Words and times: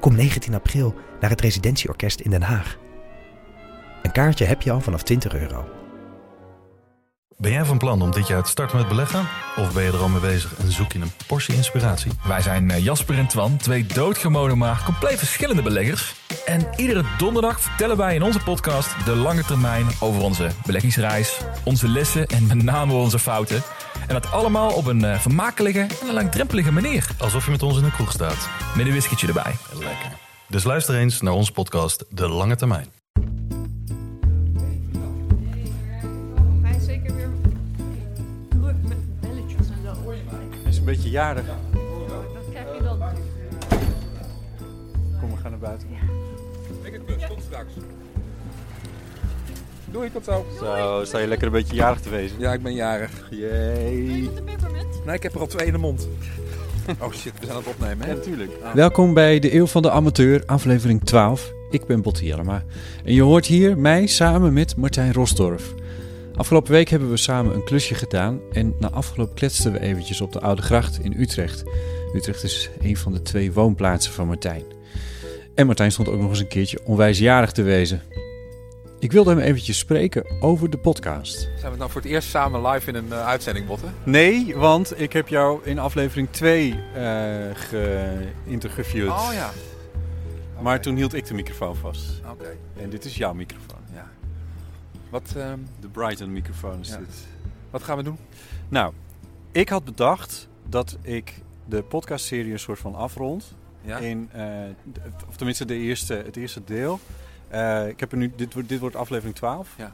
Kom 0.00 0.14
19 0.14 0.54
april 0.54 0.94
naar 1.20 1.30
het 1.30 1.40
Residentieorkest 1.40 2.20
in 2.20 2.30
Den 2.30 2.42
Haag. 2.42 2.76
Een 4.02 4.12
kaartje 4.12 4.44
heb 4.44 4.62
je 4.62 4.70
al 4.70 4.80
vanaf 4.80 5.02
20 5.02 5.34
euro. 5.34 5.68
Ben 7.36 7.52
jij 7.52 7.64
van 7.64 7.78
plan 7.78 8.02
om 8.02 8.10
dit 8.10 8.26
jaar 8.26 8.42
te 8.42 8.50
starten 8.50 8.76
met 8.76 8.88
beleggen? 8.88 9.28
Of 9.56 9.72
ben 9.72 9.82
je 9.82 9.90
er 9.90 9.98
al 9.98 10.08
mee 10.08 10.20
bezig 10.20 10.58
en 10.58 10.72
zoek 10.72 10.92
je 10.92 10.98
een 10.98 11.12
portie 11.26 11.54
inspiratie? 11.54 12.12
Wij 12.26 12.40
zijn 12.40 12.70
eh, 12.70 12.84
Jasper 12.84 13.18
en 13.18 13.26
Twan, 13.26 13.56
twee 13.56 13.86
doodgewone 13.86 14.54
maar 14.54 14.82
compleet 14.84 15.18
verschillende 15.18 15.62
beleggers. 15.62 16.14
En 16.46 16.68
iedere 16.76 17.04
donderdag 17.18 17.60
vertellen 17.60 17.96
wij 17.96 18.14
in 18.14 18.22
onze 18.22 18.42
podcast 18.42 19.04
de 19.04 19.16
lange 19.16 19.44
termijn 19.44 19.86
over 20.00 20.22
onze 20.22 20.50
beleggingsreis, 20.66 21.40
onze 21.64 21.88
lessen 21.88 22.26
en 22.26 22.46
met 22.46 22.62
name 22.62 22.92
onze 22.92 23.18
fouten. 23.18 23.62
En 24.08 24.14
dat 24.14 24.30
allemaal 24.30 24.72
op 24.72 24.86
een 24.86 25.04
eh, 25.04 25.18
vermakelijke 25.18 25.80
en 25.80 26.08
een 26.08 26.14
langdrempelige 26.14 26.72
manier. 26.72 27.08
Alsof 27.18 27.44
je 27.44 27.50
met 27.50 27.62
ons 27.62 27.78
in 27.78 27.84
een 27.84 27.92
kroeg 27.92 28.12
staat. 28.12 28.48
Met 28.76 28.86
een 28.86 28.92
whiskietje 28.92 29.26
erbij. 29.26 29.54
Lekker. 29.72 30.12
Dus 30.48 30.64
luister 30.64 30.94
eens 30.94 31.20
naar 31.20 31.32
onze 31.32 31.52
podcast 31.52 32.04
De 32.08 32.28
Lange 32.28 32.56
Termijn. 32.56 32.86
Hij 36.62 36.76
is 36.76 36.84
zeker 36.84 37.14
weer 37.14 37.30
druk 38.48 38.76
met 38.82 39.20
belletjes 39.20 39.66
en 39.68 39.78
zo. 39.84 40.10
Hij 40.62 40.70
is 40.70 40.78
een 40.78 40.84
beetje 40.84 41.10
jarig. 41.10 41.46
Dat 41.46 42.44
krijg 42.50 42.76
je 42.76 42.82
dan. 42.82 42.98
Kom, 45.20 45.30
we 45.30 45.36
gaan 45.42 45.50
naar 45.50 45.60
buiten. 45.60 45.88
Doei, 49.92 50.10
tot 50.12 50.24
zo. 50.24 50.46
Zo, 50.58 51.00
sta 51.04 51.18
je 51.18 51.26
lekker 51.26 51.46
een 51.46 51.52
beetje 51.52 51.74
jarig 51.74 52.00
te 52.00 52.08
wezen. 52.08 52.38
Ja, 52.38 52.52
ik 52.52 52.62
ben 52.62 52.74
jarig. 52.74 53.10
Jee. 53.30 54.22
Met 54.22 54.36
de 54.36 54.42
peppermint. 54.42 55.04
Nee, 55.04 55.14
ik 55.14 55.22
heb 55.22 55.34
er 55.34 55.40
al 55.40 55.46
twee 55.46 55.66
in 55.66 55.72
de 55.72 55.78
mond. 55.78 56.08
Oh 57.00 57.12
shit, 57.12 57.32
we 57.38 57.46
zijn 57.46 57.50
aan 57.50 57.56
het 57.56 57.66
opnemen, 57.66 58.06
hè? 58.06 58.10
Ja, 58.10 58.16
natuurlijk. 58.16 58.50
Welkom 58.74 59.14
bij 59.14 59.38
de 59.38 59.54
Eeuw 59.54 59.66
van 59.66 59.82
de 59.82 59.90
Amateur, 59.90 60.42
aflevering 60.46 61.04
12. 61.04 61.52
Ik 61.70 61.86
ben 61.86 62.02
Botte 62.02 62.24
Jellema. 62.24 62.64
En 63.04 63.14
je 63.14 63.22
hoort 63.22 63.46
hier 63.46 63.78
mij 63.78 64.06
samen 64.06 64.52
met 64.52 64.76
Martijn 64.76 65.12
Rosdorf. 65.12 65.74
Afgelopen 66.34 66.72
week 66.72 66.88
hebben 66.88 67.10
we 67.10 67.16
samen 67.16 67.54
een 67.54 67.64
klusje 67.64 67.94
gedaan 67.94 68.40
en 68.52 68.74
na 68.78 68.90
afgelopen 68.90 69.34
kletsten 69.34 69.72
we 69.72 69.80
eventjes 69.80 70.20
op 70.20 70.32
de 70.32 70.40
Oude 70.40 70.62
Gracht 70.62 70.98
in 71.02 71.14
Utrecht. 71.20 71.64
Utrecht 72.14 72.42
is 72.42 72.70
een 72.80 72.96
van 72.96 73.12
de 73.12 73.22
twee 73.22 73.52
woonplaatsen 73.52 74.12
van 74.12 74.26
Martijn. 74.26 74.64
En 75.54 75.66
Martijn 75.66 75.92
stond 75.92 76.08
ook 76.08 76.20
nog 76.20 76.30
eens 76.30 76.40
een 76.40 76.48
keertje 76.48 76.78
onwijsjarig 76.84 77.52
te 77.52 77.62
wezen. 77.62 78.02
Ik 79.00 79.12
wilde 79.12 79.30
hem 79.30 79.38
eventjes 79.38 79.78
spreken 79.78 80.26
over 80.40 80.70
de 80.70 80.78
podcast. 80.78 81.48
Zijn 81.58 81.72
we 81.72 81.78
nou 81.78 81.90
voor 81.90 82.00
het 82.00 82.10
eerst 82.10 82.28
samen 82.28 82.66
live 82.66 82.88
in 82.88 82.94
een 82.94 83.12
eh, 83.12 83.26
uitzending, 83.26 83.66
Botten? 83.66 83.94
Nee, 84.04 84.56
want 84.56 85.00
ik 85.00 85.12
heb 85.12 85.28
jou 85.28 85.60
in 85.64 85.78
aflevering 85.78 86.28
2 86.30 86.74
eh 86.94 87.54
geïnterviewd. 87.54 89.08
Oh 89.10 89.28
ja. 89.32 89.50
Maar 90.62 90.80
toen 90.80 90.96
hield 90.96 91.14
ik 91.14 91.26
de 91.26 91.34
microfoon 91.34 91.76
vast. 91.76 92.20
Oké. 92.30 92.56
En 92.80 92.90
dit 92.90 93.04
is 93.04 93.16
jouw 93.16 93.32
microfoon. 93.34 93.78
Ja. 93.94 94.10
Wat, 95.10 95.32
ehm, 95.36 95.58
De 95.80 95.88
Brighton 95.88 96.32
microfoon 96.32 96.80
is 96.80 96.88
Ja. 96.88 96.96
dit. 96.96 97.26
wat 97.70 97.82
gaan 97.82 97.96
we 97.96 98.02
doen? 98.02 98.18
Nou, 98.68 98.92
ik 99.52 99.68
had 99.68 99.84
bedacht 99.84 100.48
dat 100.68 100.96
ik 101.02 101.34
de 101.64 101.82
podcastserie 101.82 102.52
een 102.52 102.58
soort 102.58 102.78
van 102.78 102.94
afrond. 102.94 103.54
Ja? 103.82 103.98
In, 103.98 104.28
eh, 104.32 104.42
of 105.28 105.36
tenminste 105.36 105.64
de 105.64 105.74
eerste, 105.76 106.14
het 106.14 106.36
eerste 106.36 106.60
deel. 106.64 107.00
Eh, 107.48 107.88
ik 107.88 108.00
heb 108.00 108.12
er 108.12 108.18
nu, 108.18 108.32
dit, 108.36 108.52
wordt- 108.54 108.68
dit 108.68 108.80
wordt 108.80 108.96
aflevering 108.96 109.34
12. 109.36 109.68
Ja. 109.76 109.92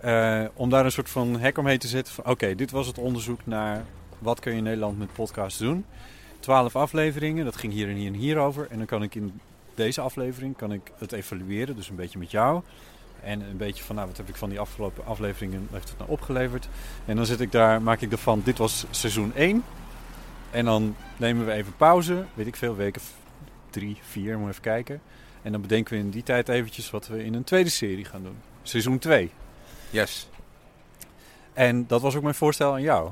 Eh, 0.00 0.48
om 0.54 0.70
daar 0.70 0.84
een 0.84 0.92
soort 0.92 1.10
van 1.10 1.38
hek 1.40 1.58
omheen 1.58 1.78
te 1.78 1.88
zetten 1.88 2.14
van... 2.14 2.24
Oké, 2.26 2.54
dit 2.54 2.70
was 2.70 2.86
het 2.86 2.98
onderzoek 2.98 3.40
naar 3.46 3.84
wat 4.18 4.40
kun 4.40 4.52
je 4.52 4.58
in 4.58 4.64
Nederland 4.64 4.98
met 4.98 5.12
podcasts 5.12 5.58
doen. 5.58 5.84
12 6.40 6.76
afleveringen, 6.76 7.44
dat 7.44 7.56
ging 7.56 7.72
hier 7.72 7.88
en 7.88 7.94
hier 7.94 8.06
en 8.12 8.18
hier 8.18 8.38
over. 8.38 8.66
En 8.70 8.76
dan 8.76 8.86
kan 8.86 9.02
ik 9.02 9.14
in 9.14 9.40
deze 9.74 10.00
aflevering 10.00 10.56
kan 10.56 10.72
ik 10.72 10.90
het 10.98 11.12
evalueren, 11.12 11.76
dus 11.76 11.88
een 11.88 11.96
beetje 11.96 12.18
met 12.18 12.30
jou. 12.30 12.62
En 13.22 13.40
een 13.40 13.56
beetje 13.56 13.84
van, 13.84 13.94
nou, 13.96 14.08
wat 14.08 14.16
heb 14.16 14.28
ik 14.28 14.36
van 14.36 14.48
die 14.48 14.60
afgelopen 14.60 15.06
afleveringen, 15.06 15.68
heeft 15.72 15.88
het 15.88 15.98
nou 15.98 16.10
opgeleverd? 16.10 16.68
En 17.04 17.16
dan 17.16 17.26
zit 17.26 17.40
ik 17.40 17.52
daar, 17.52 17.82
maak 17.82 18.00
ik 18.00 18.12
ervan, 18.12 18.40
dit 18.44 18.58
was 18.58 18.86
seizoen 18.90 19.32
1. 19.34 19.64
En 20.50 20.64
dan 20.64 20.96
nemen 21.16 21.46
we 21.46 21.52
even 21.52 21.76
pauze, 21.76 22.24
weet 22.34 22.46
ik 22.46 22.56
veel, 22.56 22.76
weken 22.76 23.02
drie, 23.70 23.98
vier, 24.02 24.38
moet 24.38 24.48
even 24.50 24.62
kijken. 24.62 25.00
En 25.42 25.52
dan 25.52 25.60
bedenken 25.60 25.92
we 25.94 25.98
in 25.98 26.10
die 26.10 26.22
tijd 26.22 26.48
eventjes 26.48 26.90
wat 26.90 27.06
we 27.06 27.24
in 27.24 27.34
een 27.34 27.44
tweede 27.44 27.70
serie 27.70 28.04
gaan 28.04 28.22
doen. 28.22 28.36
Seizoen 28.62 28.98
2. 28.98 29.30
Yes. 29.90 30.28
En 31.52 31.86
dat 31.86 32.00
was 32.00 32.14
ook 32.16 32.22
mijn 32.22 32.34
voorstel 32.34 32.72
aan 32.72 32.82
jou. 32.82 33.10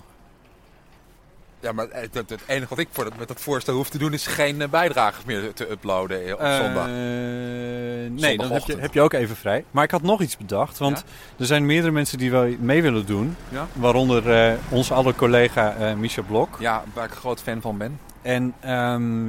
Ja, 1.60 1.72
maar 1.72 1.86
het, 1.90 2.14
het, 2.14 2.30
het 2.30 2.40
enige 2.46 2.68
wat 2.68 2.78
ik 2.78 2.88
voor 2.90 3.04
dat, 3.04 3.16
met 3.18 3.28
dat 3.28 3.40
voorstel 3.40 3.74
hoef 3.74 3.88
te 3.90 3.98
doen 3.98 4.12
is 4.12 4.26
geen 4.26 4.62
eh, 4.62 4.68
bijdragers 4.68 5.24
meer 5.24 5.52
te 5.52 5.70
uploaden 5.70 6.26
eh, 6.26 6.32
op 6.32 6.40
Eh, 6.40 6.56
zondag. 6.56 6.86
nee, 6.86 8.36
dan 8.36 8.50
heb 8.52 8.62
je, 8.62 8.76
heb 8.78 8.94
je 8.94 9.00
ook 9.00 9.12
even 9.12 9.36
vrij. 9.36 9.64
Maar 9.70 9.84
ik 9.84 9.90
had 9.90 10.02
nog 10.02 10.20
iets 10.20 10.36
bedacht, 10.36 10.78
want 10.78 11.04
er 11.38 11.46
zijn 11.46 11.66
meerdere 11.66 11.92
mensen 11.92 12.18
die 12.18 12.30
wel 12.30 12.54
mee 12.58 12.82
willen 12.82 13.06
doen. 13.06 13.36
Ja? 13.48 13.66
Waaronder 13.72 14.30
eh, 14.50 14.54
onze 14.68 14.94
alle 14.94 15.14
collega 15.14 15.74
eh 15.76 15.94
Misha 15.94 16.22
Blok. 16.22 16.56
Ja, 16.60 16.84
waar 16.94 17.04
ik 17.04 17.10
een 17.10 17.16
groot 17.16 17.42
fan 17.42 17.60
van 17.60 17.78
ben. 17.78 18.00
En, 18.22 18.54
ehm, 18.60 19.26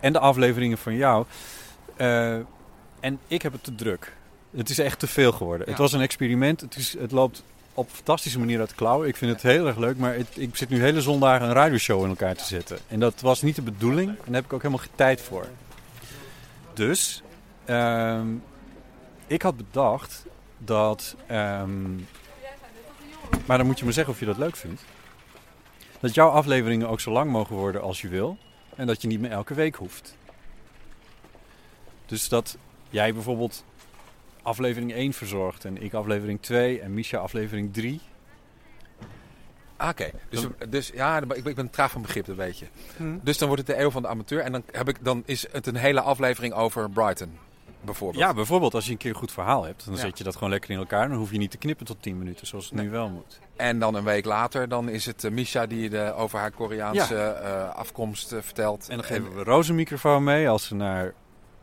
en 0.00 0.12
de 0.12 0.18
afleveringen 0.18 0.78
van 0.78 0.94
jou. 0.96 1.24
Eh, 2.02 2.34
en 3.00 3.18
ik 3.26 3.42
heb 3.42 3.52
het 3.52 3.64
te 3.64 3.74
druk. 3.74 4.12
Het 4.56 4.70
is 4.70 4.78
echt 4.78 4.98
te 4.98 5.06
veel 5.06 5.32
geworden. 5.32 5.64
Ja. 5.66 5.72
Het 5.72 5.80
was 5.80 5.92
een 5.92 6.00
experiment. 6.00 6.60
Het, 6.60 6.76
is, 6.76 6.98
het 6.98 7.10
loopt 7.12 7.42
op 7.74 7.88
een 7.88 7.94
fantastische 7.94 8.38
manier 8.38 8.60
uit 8.60 8.68
de 8.68 8.74
klauwen. 8.74 9.08
Ik 9.08 9.16
vind 9.16 9.32
het 9.32 9.42
heel 9.42 9.66
erg 9.66 9.76
leuk. 9.76 9.96
Maar 9.96 10.14
het- 10.14 10.36
ik 10.36 10.56
zit 10.56 10.68
nu 10.68 10.80
hele 10.80 11.00
zondagen 11.00 11.46
een 11.46 11.52
radioshow 11.52 12.02
in 12.02 12.08
elkaar 12.08 12.34
te 12.36 12.44
zetten. 12.44 12.78
En 12.88 13.00
dat 13.00 13.20
was 13.20 13.42
niet 13.42 13.54
de 13.56 13.62
bedoeling. 13.62 14.08
En 14.08 14.16
daar 14.24 14.34
heb 14.34 14.44
ik 14.44 14.52
ook 14.52 14.62
helemaal 14.62 14.84
geen 14.84 14.94
tijd 14.94 15.20
voor. 15.20 15.46
Dus, 16.74 17.22
ehm, 17.64 18.26
ik 19.26 19.42
had 19.42 19.56
bedacht 19.56 20.24
dat... 20.58 21.16
ehm, 21.26 21.94
maar 23.46 23.58
dan 23.58 23.66
moet 23.66 23.78
je 23.78 23.84
me 23.84 23.92
zeggen 23.92 24.12
of 24.12 24.20
je 24.20 24.26
dat 24.26 24.38
leuk 24.38 24.56
vindt. 24.56 24.82
Dat 26.00 26.14
jouw 26.14 26.28
afleveringen 26.28 26.88
ook 26.88 27.00
zo 27.00 27.10
lang 27.12 27.30
mogen 27.30 27.56
worden 27.56 27.82
als 27.82 28.00
je 28.00 28.08
wil. 28.08 28.38
En 28.76 28.86
dat 28.86 29.02
je 29.02 29.08
niet 29.08 29.20
meer 29.20 29.30
elke 29.30 29.54
week 29.54 29.74
hoeft. 29.74 30.16
Dus 32.12 32.28
dat 32.28 32.56
jij 32.90 33.14
bijvoorbeeld 33.14 33.64
aflevering 34.42 34.92
1 34.92 35.12
verzorgt 35.12 35.64
en 35.64 35.82
ik 35.82 35.94
aflevering 35.94 36.40
2 36.40 36.80
en 36.80 36.94
Misha 36.94 37.18
aflevering 37.18 37.72
3. 37.72 38.00
Ah, 39.76 39.88
Oké, 39.88 40.10
dus, 40.28 40.46
dus 40.68 40.90
ja, 40.94 41.18
ik 41.20 41.28
ben, 41.28 41.44
ik 41.44 41.54
ben 41.54 41.70
traag 41.70 41.90
van 41.90 42.02
begrip, 42.02 42.24
dat 42.24 42.36
weet 42.36 42.58
je. 42.58 42.66
Hm. 42.96 43.18
Dus 43.22 43.38
dan 43.38 43.48
wordt 43.48 43.66
het 43.66 43.76
de 43.76 43.82
eeuw 43.82 43.90
van 43.90 44.02
de 44.02 44.08
amateur 44.08 44.40
en 44.40 44.52
dan, 44.52 44.62
heb 44.72 44.88
ik, 44.88 45.04
dan 45.04 45.22
is 45.26 45.46
het 45.52 45.66
een 45.66 45.76
hele 45.76 46.00
aflevering 46.00 46.54
over 46.54 46.90
Brighton, 46.90 47.38
bijvoorbeeld. 47.80 48.24
Ja, 48.24 48.34
bijvoorbeeld 48.34 48.74
als 48.74 48.84
je 48.84 48.92
een 48.92 48.96
keer 48.96 49.10
een 49.10 49.16
goed 49.16 49.32
verhaal 49.32 49.64
hebt, 49.64 49.84
dan 49.84 49.94
Ja. 49.94 50.00
zet 50.00 50.18
je 50.18 50.24
dat 50.24 50.34
gewoon 50.34 50.50
lekker 50.50 50.70
in 50.70 50.78
elkaar. 50.78 51.08
Dan 51.08 51.16
hoef 51.16 51.30
je 51.30 51.38
niet 51.38 51.50
te 51.50 51.58
knippen 51.58 51.86
tot 51.86 52.02
10 52.02 52.18
minuten 52.18 52.46
zoals 52.46 52.64
het 52.64 52.74
nu 52.74 52.90
wel 52.90 53.08
moet. 53.08 53.40
En 53.56 53.78
dan 53.78 53.94
een 53.94 54.04
week 54.04 54.24
later, 54.24 54.68
dan 54.68 54.88
is 54.88 55.06
het 55.06 55.24
eh, 55.24 55.30
Misha 55.30 55.66
die 55.66 55.90
de, 55.90 56.12
over 56.16 56.38
haar 56.38 56.50
Koreaanse 56.50 57.16
eh, 57.16 57.74
afkomst 57.74 58.32
eh, 58.32 58.38
vertelt. 58.42 58.88
En 58.88 58.96
dan 58.96 59.04
geven 59.04 59.36
we 59.36 59.42
Roos 59.42 59.68
een 59.68 59.74
microfoon 59.74 60.24
mee 60.24 60.48
als 60.48 60.66
ze 60.66 60.74
naar... 60.74 61.14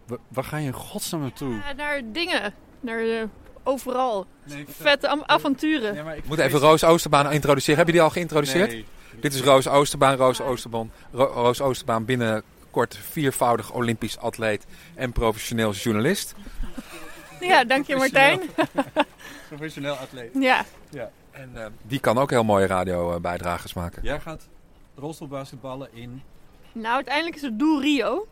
Wa- 0.10 0.18
Waar 0.28 0.44
ga 0.44 0.58
je 0.58 0.66
in 0.66 0.74
godsnaam 0.74 1.22
naartoe? 1.22 1.54
Ja, 1.56 1.74
naar 1.74 2.02
dingen. 2.06 2.54
Naar 2.80 3.00
eh, 3.00 3.24
overal. 3.64 4.26
Nee, 4.44 4.66
Vette 4.70 5.28
avonturen. 5.28 5.94
Ja, 5.96 6.04
maar 6.04 6.18
ik 6.18 6.26
moet 6.26 6.38
even 6.40 6.60
Roos 6.60 6.84
Oosterbaan 6.84 7.32
introduceren. 7.32 7.78
Heb 7.78 7.86
je 7.88 7.92
die 7.94 8.02
al 8.02 8.10
geïntroduceerd? 8.10 8.72
Nee. 8.72 8.86
Dit 9.20 9.34
is 9.34 9.42
Roos 9.42 9.68
Oosterbaan. 9.68 10.16
Roos 10.16 10.42
Oosterbaan, 10.42 10.92
Ro- 11.12 11.32
Roos 11.34 11.62
Oosterbaan 11.62 12.06
binnenkort 12.06 12.98
viervoudig 12.98 13.74
Olympisch 13.74 14.18
atleet 14.18 14.66
en 14.96 15.12
professioneel 15.12 15.72
journalist. 15.74 16.36
Ja, 17.40 17.64
dank 17.64 17.88
je 17.88 17.96
Martijn. 17.96 18.42
Professioneel 19.48 19.94
atleet. 20.06 20.30
Ja. 20.34 20.66
En 21.32 21.50
eh, 21.54 21.66
die 21.82 22.00
kan 22.00 22.18
ook 22.18 22.30
heel 22.30 22.44
mooie 22.44 22.66
radiobijdragers 22.68 23.74
maken. 23.74 24.04
Jij 24.04 24.20
gaat 24.20 24.48
rolstoelbasketballen 24.96 25.90
in... 25.94 26.22
Nou, 26.72 26.96
uiteindelijk 26.96 27.36
is 27.36 27.42
het 27.42 27.60
doel 27.60 27.82
Rio. 27.82 28.28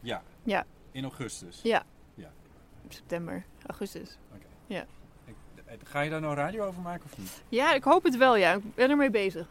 Ja. 0.00 0.22
Ja. 0.42 0.64
In 0.92 1.02
augustus. 1.04 1.60
Ja. 1.62 1.82
Ja. 2.14 2.30
September, 2.88 3.44
augustus. 3.66 4.16
Ik- 5.24 5.34
Ga 5.84 6.00
je 6.00 6.10
daar 6.10 6.20
nou 6.20 6.34
radio 6.34 6.64
over 6.66 6.82
maken 6.82 7.04
of 7.04 7.18
niet? 7.18 7.42
Ja, 7.48 7.74
ik 7.74 7.84
hoop 7.84 8.04
het 8.04 8.16
wel, 8.16 8.36
ja. 8.36 8.52
Ik 8.54 8.74
ben 8.74 8.90
ermee 8.90 9.10
bezig. 9.10 9.46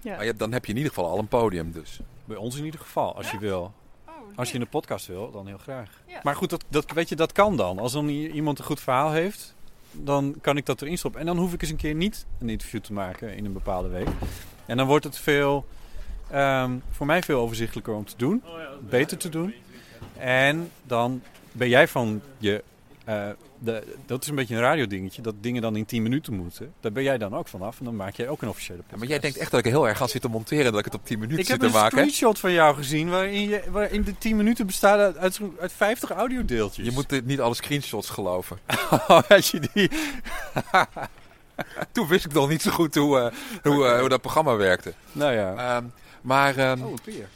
Ja. 0.00 0.16
Maar 0.16 0.24
je, 0.24 0.34
dan 0.34 0.52
heb 0.52 0.64
je 0.64 0.70
in 0.70 0.76
ieder 0.78 0.92
geval 0.94 1.10
al 1.10 1.18
een 1.18 1.28
podium 1.28 1.72
dus. 1.72 2.00
Bij 2.24 2.36
ons 2.36 2.56
in 2.58 2.64
ieder 2.64 2.80
geval, 2.80 3.16
als 3.16 3.30
je 3.30 3.38
wil. 3.38 3.72
Oh, 4.08 4.12
als 4.36 4.48
je 4.48 4.54
in 4.54 4.60
de 4.60 4.66
podcast 4.66 5.06
wil, 5.06 5.30
dan 5.30 5.46
heel 5.46 5.58
graag. 5.58 6.02
Ja. 6.06 6.20
Maar 6.22 6.36
goed, 6.36 6.50
dat, 6.50 6.64
dat, 6.68 6.90
weet 6.90 7.08
je, 7.08 7.16
dat 7.16 7.32
kan 7.32 7.56
dan. 7.56 7.78
Als 7.78 7.92
dan 7.92 8.08
iemand 8.08 8.58
een 8.58 8.64
goed 8.64 8.80
verhaal 8.80 9.10
heeft, 9.10 9.54
dan 9.92 10.34
kan 10.40 10.56
ik 10.56 10.66
dat 10.66 10.82
erin 10.82 10.98
stoppen. 10.98 11.20
En 11.20 11.26
dan 11.26 11.36
hoef 11.38 11.52
ik 11.52 11.60
eens 11.62 11.70
een 11.70 11.76
keer 11.76 11.94
niet 11.94 12.26
een 12.38 12.48
interview 12.48 12.80
te 12.80 12.92
maken 12.92 13.36
in 13.36 13.44
een 13.44 13.52
bepaalde 13.52 13.88
week. 13.88 14.08
En 14.66 14.76
dan 14.76 14.86
wordt 14.86 15.04
het 15.04 15.18
veel, 15.18 15.66
ehm, 16.30 16.78
voor 16.90 17.06
mij 17.06 17.22
veel 17.22 17.40
overzichtelijker 17.40 17.94
om 17.94 18.04
te 18.04 18.14
doen. 18.16 18.42
Beter 18.90 19.18
te 19.18 19.28
doen. 19.28 19.54
En 20.18 20.70
dan 20.82 21.22
ben 21.52 21.68
jij 21.68 21.88
van 21.88 22.22
je... 22.38 22.62
eh, 23.04 23.28
de, 23.62 23.82
dat 24.06 24.22
is 24.22 24.28
een 24.28 24.34
beetje 24.34 24.54
een 24.54 24.60
radiodingetje, 24.60 25.22
dat 25.22 25.34
dingen 25.40 25.62
dan 25.62 25.76
in 25.76 25.84
10 25.84 26.02
minuten 26.02 26.34
moeten. 26.34 26.72
Daar 26.80 26.92
ben 26.92 27.02
jij 27.02 27.18
dan 27.18 27.34
ook 27.36 27.48
vanaf 27.48 27.78
en 27.78 27.84
dan 27.84 27.96
maak 27.96 28.14
jij 28.14 28.28
ook 28.28 28.42
een 28.42 28.48
officiële 28.48 28.76
Ja, 28.78 28.82
podcast. 28.82 29.00
maar 29.02 29.10
jij 29.10 29.18
denkt 29.18 29.36
echt 29.36 29.50
dat 29.50 29.60
ik 29.64 29.72
heel 29.72 29.88
erg 29.88 29.96
ga 29.98 30.06
zitten 30.06 30.30
monteren 30.30 30.64
en 30.64 30.70
dat 30.70 30.78
ik 30.78 30.84
het 30.84 30.94
op 30.94 31.06
10 31.06 31.18
minuten 31.18 31.40
Ik 31.40 31.46
zit 31.46 31.60
heb 31.60 31.70
te 31.70 31.76
een 31.76 31.82
maken. 31.82 31.98
screenshot 31.98 32.38
van 32.38 32.52
jou 32.52 32.76
gezien 32.76 33.10
waarin, 33.10 33.48
je, 33.48 33.62
waarin 33.70 34.02
de 34.02 34.18
10 34.18 34.36
minuten 34.36 34.66
bestaan 34.66 34.98
uit, 34.98 35.16
uit, 35.16 35.34
zo'n- 35.34 35.56
uit 35.60 35.72
50 35.72 36.10
audiodeeltjes. 36.10 36.86
Je 36.86 36.92
moet 36.92 37.08
dit 37.08 37.26
niet 37.26 37.40
alle 37.40 37.54
screenshots 37.54 38.10
geloven. 38.10 38.58
Als 39.28 39.50
je 39.50 39.60
die... 39.72 39.90
Toen 41.92 42.06
wist 42.08 42.24
ik 42.24 42.32
nog 42.32 42.48
niet 42.48 42.62
zo 42.62 42.70
goed 42.70 42.94
hoe, 42.94 43.18
eh, 43.18 43.26
hoe, 43.62 43.86
eh, 43.86 43.98
hoe 44.00 44.08
dat 44.08 44.20
programma 44.20 44.56
werkte. 44.56 44.92
Nou 45.12 45.32
ja. 45.32 45.54
Ehm, 45.76 45.84
maar 46.22 46.56
ehm, 46.56 46.82
Oh, 46.82 46.90
een 46.90 46.98
peer. 47.04 47.28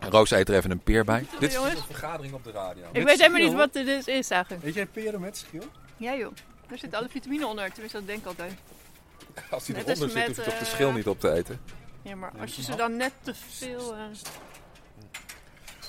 Roos 0.00 0.30
eet 0.30 0.48
er 0.48 0.54
even 0.54 0.70
een 0.70 0.80
peer 0.80 1.04
bij. 1.04 1.26
Dit 1.38 1.50
is 1.50 1.56
een 1.56 1.76
vergadering 1.86 2.34
op 2.34 2.44
de 2.44 2.50
radio. 2.50 2.84
Ik 2.92 3.04
weet 3.04 3.18
helemaal 3.20 3.40
niet 3.40 3.52
wat 3.54 3.72
dit 3.72 4.06
is 4.06 4.30
eigenlijk. 4.30 4.64
Eet 4.64 4.74
jij 4.74 4.86
peren 4.86 5.20
met 5.20 5.36
schil? 5.36 5.62
Ja 5.96 6.14
joh, 6.16 6.32
daar 6.68 6.78
zitten 6.78 6.98
alle 6.98 7.08
vitamine 7.08 7.46
onder. 7.46 7.70
Tenminste, 7.72 7.98
dat 7.98 8.06
denk 8.06 8.20
ik 8.20 8.26
altijd. 8.26 8.52
Als 9.50 9.66
hij 9.66 9.76
Net 9.76 9.86
eronder 9.86 10.10
zit, 10.10 10.26
hoef 10.26 10.36
je 10.36 10.42
toch 10.42 10.58
de 10.58 10.64
eh, 10.64 10.70
schil 10.72 10.92
niet 10.92 11.06
op 11.06 11.20
te 11.20 11.32
eten. 11.32 11.60
Ja, 12.02 12.14
maar 12.14 12.32
als 12.40 12.56
je 12.56 12.62
ze 12.62 12.74
dan 12.74 12.96
net 12.96 13.12
te 13.22 13.34
veel... 13.34 13.94
eh, 13.94 14.00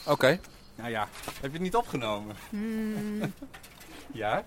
Oké. 0.05 0.39
Nou 0.75 0.89
ja. 0.89 1.07
Heb 1.25 1.35
je 1.41 1.49
het 1.51 1.59
niet 1.61 1.75
opgenomen? 1.75 2.35
hmm, 2.49 3.21
Ja? 4.11 4.43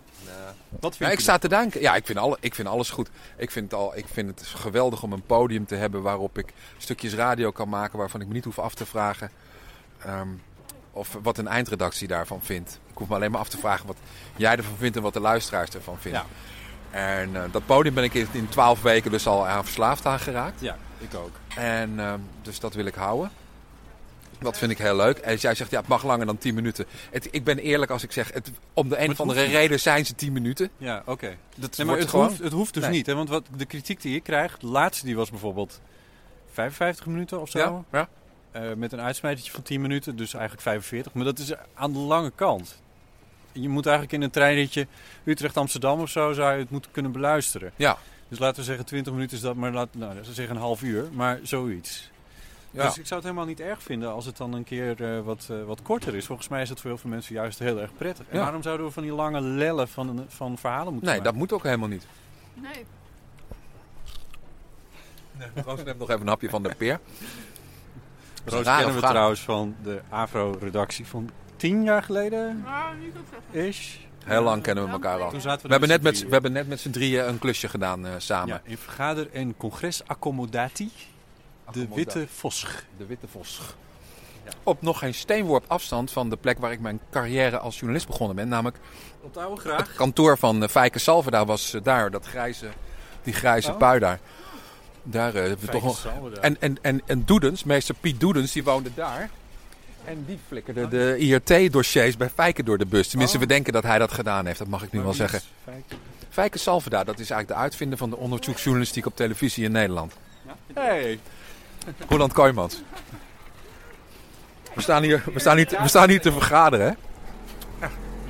Wat 0.68 0.96
vind 0.96 0.98
Ja, 0.98 1.06
je 1.06 1.12
ik 1.12 1.20
sta 1.20 1.38
te 1.38 1.48
denken. 1.48 1.80
Ja, 1.80 1.94
ik 1.94 2.06
vind, 2.06 2.18
alle, 2.18 2.36
ik 2.40 2.54
vind 2.54 2.68
alles 2.68 2.90
goed. 2.90 3.08
Ik 3.36 3.50
vind, 3.50 3.70
het 3.70 3.80
al, 3.80 3.96
ik 3.96 4.06
vind 4.12 4.28
het 4.28 4.46
geweldig 4.46 5.02
om 5.02 5.12
een 5.12 5.22
podium 5.26 5.66
te 5.66 5.74
hebben 5.74 6.02
waarop 6.02 6.38
ik 6.38 6.52
stukjes 6.78 7.14
radio 7.14 7.50
kan 7.50 7.68
maken 7.68 7.98
waarvan 7.98 8.20
ik 8.20 8.26
me 8.26 8.32
niet 8.32 8.44
hoef 8.44 8.58
af 8.58 8.74
te 8.74 8.86
vragen 8.86 9.30
ehm, 10.04 10.28
of 10.92 11.18
wat 11.22 11.38
een 11.38 11.48
eindredactie 11.48 12.08
daarvan 12.08 12.40
vindt. 12.42 12.80
Ik 12.90 12.98
hoef 12.98 13.08
me 13.08 13.14
alleen 13.14 13.30
maar 13.30 13.40
af 13.40 13.48
te 13.48 13.58
vragen 13.58 13.86
wat 13.86 13.96
jij 14.36 14.56
ervan 14.56 14.76
vindt 14.78 14.96
en 14.96 15.02
wat 15.02 15.12
de 15.12 15.20
luisteraars 15.20 15.70
ervan 15.70 15.98
vinden. 15.98 16.22
En 16.90 17.36
eh, 17.36 17.42
dat 17.52 17.66
podium 17.66 17.94
ben 17.94 18.04
ik 18.04 18.14
in 18.14 18.48
twaalf 18.48 18.82
weken 18.82 19.10
dus 19.10 19.26
al 19.26 19.46
aan 19.46 19.64
verslaafd 19.64 20.06
aan 20.06 20.18
geraakt. 20.20 20.60
Ja, 20.60 20.76
ik 20.98 21.14
ook. 21.14 21.30
En 21.56 21.98
ehm, 22.00 22.18
dus 22.42 22.60
dat 22.60 22.74
wil 22.74 22.86
ik 22.86 22.94
houden. 22.94 23.30
Dat 24.40 24.58
vind 24.58 24.70
ik 24.70 24.78
heel 24.78 24.96
leuk. 24.96 25.18
En 25.18 25.32
als 25.32 25.40
jij 25.40 25.54
zegt, 25.54 25.70
ja, 25.70 25.78
het 25.78 25.88
mag 25.88 26.04
langer 26.04 26.26
dan 26.26 26.38
10 26.38 26.54
minuten. 26.54 26.86
Het, 27.10 27.28
ik 27.30 27.44
ben 27.44 27.58
eerlijk 27.58 27.90
als 27.90 28.02
ik 28.02 28.12
zeg, 28.12 28.32
het, 28.32 28.50
om 28.72 28.88
de 28.88 29.00
een 29.00 29.10
of 29.10 29.20
andere 29.20 29.42
niet. 29.42 29.50
reden 29.50 29.80
zijn 29.80 30.06
ze 30.06 30.14
10 30.14 30.32
minuten. 30.32 30.70
Ja, 30.76 31.02
oké. 31.06 31.36
Dat 31.56 31.76
Nee, 31.76 31.86
maar 31.86 31.86
wordt 31.86 32.00
het 32.00 32.10
gewoon... 32.10 32.26
hoeft, 32.26 32.38
het 32.42 32.52
hoeft 32.52 32.74
dus 32.74 32.82
Nee. 32.82 32.92
niet. 32.92 33.06
Hè? 33.06 33.14
Want 33.14 33.28
wat, 33.28 33.46
de 33.56 33.64
kritiek 33.64 34.00
die 34.02 34.14
ik 34.16 34.22
krijg, 34.22 34.58
de 34.58 34.66
laatste 34.66 35.06
die 35.06 35.16
was 35.16 35.30
bijvoorbeeld 35.30 35.80
55 36.52 37.06
minuten 37.06 37.40
of 37.40 37.50
zo. 37.50 37.58
Ja, 37.58 37.98
ja. 37.98 38.08
Eh, 38.52 38.62
met 38.76 38.92
een 38.92 39.00
uitsmijtertje 39.00 39.52
van 39.52 39.62
10 39.62 39.80
minuten, 39.80 40.16
dus 40.16 40.32
eigenlijk 40.32 40.62
45. 40.62 41.12
Maar 41.14 41.24
dat 41.24 41.38
is 41.38 41.52
aan 41.74 41.92
de 41.92 41.98
lange 41.98 42.32
kant. 42.34 42.80
Je 43.52 43.68
moet 43.68 43.86
eigenlijk 43.86 44.14
in 44.16 44.22
een 44.22 44.30
treinritje 44.30 44.86
Utrecht-Amsterdam 45.24 46.00
of 46.00 46.08
zo, 46.10 46.32
zou 46.32 46.52
je 46.52 46.58
het 46.58 46.70
moeten 46.70 46.90
kunnen 46.90 47.12
beluisteren. 47.12 47.72
Ja. 47.76 47.98
Dus 48.28 48.38
laten 48.38 48.56
we 48.56 48.64
zeggen 48.64 48.84
20 48.84 49.12
minuten 49.12 49.36
is 49.36 49.42
dat, 49.42 49.54
maar 49.54 49.72
laten 49.72 49.98
nou, 49.98 50.14
laten 50.14 50.28
we 50.28 50.34
zeggen 50.34 50.56
een 50.56 50.62
half 50.62 50.82
uur, 50.82 51.08
maar 51.12 51.40
zoiets. 51.42 52.10
Ja. 52.70 52.86
Dus 52.86 52.98
ik 52.98 53.06
zou 53.06 53.20
het 53.20 53.28
helemaal 53.28 53.48
niet 53.48 53.60
erg 53.60 53.82
vinden 53.82 54.12
als 54.12 54.24
het 54.26 54.36
dan 54.36 54.52
een 54.52 54.64
keer 54.64 55.02
eh, 55.16 55.20
wat, 55.20 55.48
eh, 55.50 55.64
wat 55.64 55.82
korter 55.82 56.14
is. 56.14 56.26
Volgens 56.26 56.48
mij 56.48 56.62
is 56.62 56.68
het 56.68 56.80
voor 56.80 56.90
heel 56.90 56.98
veel 56.98 57.10
mensen 57.10 57.34
juist 57.34 57.58
heel 57.58 57.80
erg 57.80 57.90
prettig. 57.96 58.26
En 58.28 58.36
Ja. 58.36 58.42
waarom 58.42 58.62
zouden 58.62 58.86
we 58.86 58.92
van 58.92 59.02
die 59.02 59.12
lange 59.12 59.40
lellen 59.40 59.88
van, 59.88 60.24
van 60.28 60.58
verhalen 60.58 60.92
moeten 60.92 61.10
Nee, 61.12 61.20
dat 61.20 61.34
moet 61.34 61.52
ook 61.52 61.62
helemaal 61.62 61.88
niet. 61.88 62.06
nee. 62.54 62.84
Roos 65.64 65.84
neemt 65.84 65.98
nog 65.98 66.08
even 66.08 66.20
een 66.20 66.28
hapje 66.28 66.48
van 66.50 66.62
de 66.62 66.74
peer. 66.74 67.00
Dat 68.44 68.52
is 68.60 68.66
Roos 68.66 68.76
kennen 68.76 68.92
we 68.92 68.98
vraag. 68.98 69.10
trouwens 69.10 69.40
van 69.40 69.74
de 69.82 70.00
AVRO-redactie 70.10 71.06
van 71.06 71.30
tien 71.56 71.82
jaar 71.82 72.02
geleden, 72.02 72.64
zeggen. 73.50 73.68
ish. 73.68 73.96
Heel 74.24 74.42
lang 74.42 74.62
kennen 74.62 74.84
we 74.84 74.90
elkaar 74.90 75.20
al. 75.20 75.30
Toen 75.30 75.40
zaten 75.40 75.62
we, 75.62 75.66
We 75.68 75.72
hebben, 75.72 75.90
er 75.90 75.94
net 75.94 76.02
met, 76.02 76.16
z'n 76.16 76.22
we 76.24 76.28
drieën. 76.28 76.32
hebben 76.42 76.52
net 76.52 76.68
met 76.68 76.80
z'n 76.80 76.90
drieën 76.90 77.28
een 77.28 77.38
klusje 77.38 77.68
gedaan 77.68 78.06
eh, 78.06 78.12
samen. 78.18 78.48
Ja, 78.54 78.60
in 78.70 78.76
vergader- 78.78 79.30
en 79.32 79.56
congresaccommodatie. 79.56 80.90
De. 81.72 81.86
Witte 81.94 82.26
Vos. 82.36 82.66
De 82.96 83.06
Witte 83.06 83.26
Vos. 83.28 83.60
Op 84.62 84.82
nog 84.82 84.98
geen 84.98 85.14
steenworp 85.14 85.64
afstand 85.66 86.10
van 86.10 86.30
de 86.30 86.36
plek 86.36 86.58
waar 86.58 86.72
ik 86.72 86.80
mijn 86.80 87.00
carrière 87.10 87.58
als 87.58 87.74
journalist 87.76 88.06
begonnen 88.06 88.36
ben. 88.36 88.48
Namelijk 88.48 88.76
Op 89.20 89.36
oude 89.36 89.52
het 89.54 89.60
graag. 89.72 89.94
kantoor 89.94 90.38
van 90.38 90.62
uh, 90.62 90.68
Fijke 90.68 90.98
Salverda 90.98 91.44
was 91.44 91.74
eh, 91.74 91.82
daar. 91.82 92.10
Dat 92.10 92.26
grijze, 92.26 92.66
die 93.22 93.32
grijze 93.34 93.70
Oh. 93.70 93.76
pui 93.78 93.98
daar. 94.00 94.20
Daar 95.02 95.34
eh, 95.34 95.40
hebben 95.40 95.58
we 95.66 95.72
toch 95.72 95.82
nog... 95.82 96.06
En, 96.40 96.56
en, 96.60 96.78
en, 96.82 97.02
en 97.06 97.24
Doedens, 97.24 97.64
meester 97.64 97.94
Piet 98.00 98.20
Doedens, 98.20 98.52
die 98.52 98.64
woonde 98.64 98.90
daar. 98.94 99.30
En 100.04 100.24
die 100.26 100.38
flikkerde 100.48 100.88
de 100.88 101.16
IRT-dossiers 101.18 102.16
bij 102.16 102.28
Fijke 102.30 102.62
door 102.62 102.78
de 102.78 102.86
bus. 102.86 103.08
Tenminste, 103.08 103.36
Oh. 103.36 103.42
we 103.42 103.48
denken 103.48 103.72
dat 103.72 103.82
hij 103.82 103.98
dat 103.98 104.12
gedaan 104.12 104.46
heeft. 104.46 104.58
Dat 104.58 104.68
mag 104.68 104.82
ik 104.82 104.92
nu 104.92 105.00
wel 105.00 105.12
zeggen. 105.12 105.40
Fijke. 105.64 105.94
Fijke 106.30 106.58
Salverda, 106.58 107.04
dat 107.04 107.14
is 107.18 107.30
eigenlijk 107.30 107.48
de 107.48 107.54
uitvinder 107.64 107.98
van 107.98 108.10
de 108.10 108.16
onderzoeksjournalistiek 108.16 109.06
op 109.06 109.16
televisie 109.16 109.64
in 109.64 109.72
Nederland. 109.72 110.12
Hey. 110.74 111.18
Roland 112.08 112.32
Kooijmans. 112.32 112.82
We 114.74 114.80
staan 114.82 115.02
hier, 115.02 115.22
we 115.32 115.38
staan 115.40 115.56
hier, 115.56 115.66
te- 115.68 115.82
we 115.82 115.88
staan 115.88 116.08
hier 116.08 116.20
te 116.20 116.32
vergaderen, 116.32 116.86
hè? 116.86 116.92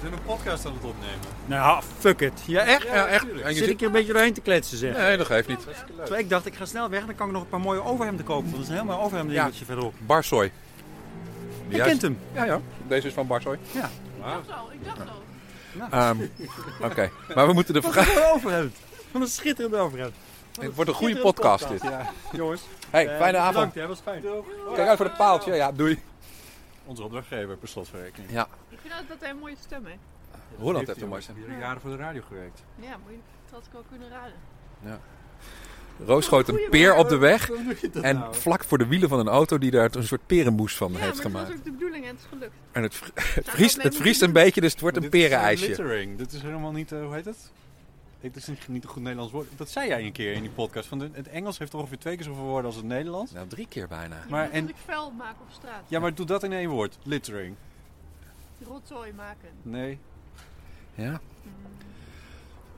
We 0.02 0.08
zijn 0.08 0.20
een 0.20 0.26
podcast 0.26 0.66
aan 0.66 0.72
het 0.72 0.84
opnemen. 0.84 1.19
Nou, 1.46 1.82
fuck 1.99 2.20
it. 2.20 2.43
Ja, 2.46 2.60
echt? 2.64 2.82
Ja, 2.82 3.06
echt. 3.06 3.25
tuurlijk. 3.25 3.46
En 3.46 3.54
Zit 3.54 3.69
ik 3.69 3.78
hier 3.78 3.87
een 3.87 3.93
beetje 3.94 4.12
doorheen 4.12 4.32
te 4.32 4.40
kletsen, 4.40 4.78
zeg. 4.78 4.96
Nee, 4.96 5.16
dat 5.16 5.26
geeft 5.26 5.49
niet. 5.49 5.66
Terwijl 5.96 6.20
ik 6.20 6.28
dacht, 6.28 6.46
ik 6.46 6.54
ga 6.54 6.64
snel 6.64 6.88
weg, 6.88 7.06
dan 7.06 7.14
kan 7.14 7.26
ik 7.26 7.32
nog 7.32 7.43
een 7.43 7.49
paar 7.49 7.60
mooie 7.60 7.84
overhemden 7.84 8.25
kopen. 8.25 8.43
Want 8.44 8.54
dat 8.54 8.62
is 8.62 8.69
een 8.69 8.75
heel 8.75 8.84
mooi 8.84 8.99
overhemd 8.99 9.31
Ja. 9.31 9.43
dingetje 9.43 9.64
verderop. 9.64 9.94
Barsoy. 9.99 10.52
Je 11.69 11.82
kent 11.82 12.02
hem. 12.02 12.19
Ja, 12.34 12.44
ja. 12.44 12.60
Deze 12.88 13.06
is 13.06 13.12
van 13.12 13.26
Barsoy. 13.26 13.54
Ik 13.54 13.60
dacht 14.22 14.52
al, 14.58 14.70
ik 14.72 14.84
dacht 14.84 14.99
al. 15.00 15.20
Ehm, 15.90 16.16
Oké, 16.82 17.10
maar 17.34 17.46
we 17.46 17.52
moeten 17.52 17.75
de 17.75 17.81
Wat 17.81 17.93
vraag... 17.93 18.08
een 18.08 18.14
mooi 18.14 18.26
overhemd. 18.34 18.76
Wat 19.10 19.22
een 19.22 19.28
schitterend 19.28 19.75
overhemd. 19.75 20.14
Het 20.60 20.75
wordt 20.75 20.90
een 20.90 20.96
goede 20.96 21.20
podcast 21.20 21.69
dit. 21.69 21.82
Ja, 21.82 22.10
jongens. 22.32 22.62
Hey, 22.90 23.08
eh, 23.08 23.16
fijne 23.16 23.38
avond. 23.38 23.54
Bedankt, 23.54 23.75
hè, 23.75 23.87
was 23.87 24.00
fijn. 24.04 24.22
Kijk 24.75 24.88
uit 24.88 24.96
voor 24.96 25.06
het 25.06 25.16
paaltje. 25.16 25.54
Ja, 25.54 25.72
doei. 25.72 26.02
Onze 26.92 27.04
opdrachtgever 27.04 27.56
per 27.56 27.68
slotverrekening. 27.68 28.30
Ja, 28.32 28.49
Ik 28.68 28.78
vind 28.82 29.08
dat 29.08 29.20
hij 29.20 29.30
een 29.30 29.37
mooie 29.38 29.56
stem 29.61 29.84
heeft. 29.84 29.99
Roland 30.58 30.87
heeft 30.87 31.02
een 31.02 31.08
mooi 31.08 31.22
Die 31.34 31.44
heeft 31.46 31.61
jaren 31.61 31.80
voor 31.80 31.90
de 31.90 31.96
radio 31.96 32.22
gewerkt. 32.26 32.62
Ja, 32.76 32.96
moet 33.02 33.11
je, 33.12 33.18
dat 33.44 33.50
had 33.52 33.66
ik 33.66 33.72
wel 33.72 33.84
kunnen 33.90 34.08
raden. 34.08 35.00
Roos 36.06 36.25
schoot 36.25 36.49
een 36.49 36.61
peer 36.70 36.94
op 36.94 37.08
de 37.08 37.16
weg. 37.16 37.50
Dat 37.92 38.02
En 38.02 38.16
nou? 38.18 38.34
vlak 38.34 38.64
voor 38.64 38.78
de 38.78 38.87
wielen 38.87 39.08
van 39.08 39.18
een 39.18 39.28
auto 39.28 39.58
die 39.58 39.70
daar 39.70 39.94
een 39.94 40.02
soort 40.06 40.26
perenmoes 40.26 40.76
van 40.76 40.92
Ja, 40.92 40.99
heeft 40.99 41.06
maar 41.06 41.22
dat 41.22 41.30
gemaakt. 41.32 41.49
was 41.49 41.56
ook 41.58 41.64
de 41.64 41.70
bedoeling 41.72 42.04
en 42.04 42.11
het 42.11 42.18
is 42.20 42.26
gelukt. 42.28 42.54
En 42.72 42.82
het, 42.82 42.94
vri- 42.94 43.11
het, 43.40 43.49
vriest, 43.50 43.82
het 43.82 43.96
vriest 43.96 44.22
een 44.22 44.32
beetje, 44.32 44.61
dus 44.61 44.72
het 44.72 44.80
wordt 44.80 44.96
een 44.96 45.02
Dit 45.02 45.14
is, 45.14 45.20
perenijsje. 45.20 45.66
littering. 45.66 46.18
Dit 46.18 46.32
is 46.32 46.42
helemaal 46.42 46.72
niet, 46.72 46.92
eh, 46.92 47.02
hoe 47.04 47.14
heet 47.14 47.25
het? 47.25 47.52
Het 48.23 48.37
is 48.37 48.47
niet, 48.47 48.85
een 48.85 48.91
goed 48.91 49.02
Nederlands 49.02 49.33
woord. 49.33 49.49
Dat 49.57 49.69
zei 49.71 49.88
jij 49.88 50.05
een 50.05 50.12
keer 50.12 50.33
in 50.33 50.41
die 50.41 50.50
podcast. 50.50 50.88
Van 50.88 50.99
de, 50.99 51.11
het 51.12 51.29
Engels 51.29 51.59
heeft 51.59 51.75
ongeveer 51.75 51.99
twee 51.99 52.17
keer 52.17 52.25
zoveel 52.25 52.43
woorden 52.43 52.67
als 52.67 52.76
het 52.76 52.85
Nederlands. 52.85 53.33
Nou, 53.33 53.47
drie 53.49 53.67
keer 53.69 53.88
bijna. 53.88 54.14
Je 54.17 54.31
Maar 54.31 54.45
moet 54.45 54.52
en- 54.52 54.61
dat 54.61 54.71
ik 54.71 54.83
vuil 54.85 55.11
maak 55.11 55.35
op 55.41 55.47
straat. 55.50 55.83
Ja, 55.88 56.00
maar 56.00 56.14
doe 56.14 56.26
dat 56.26 56.43
in 56.43 56.52
één 56.52 56.69
woord. 56.69 56.99
Littering. 57.02 57.55
Rotzooi 58.69 59.12
maken. 59.12 59.49
Nee. 59.62 59.99
Ja. 60.95 61.21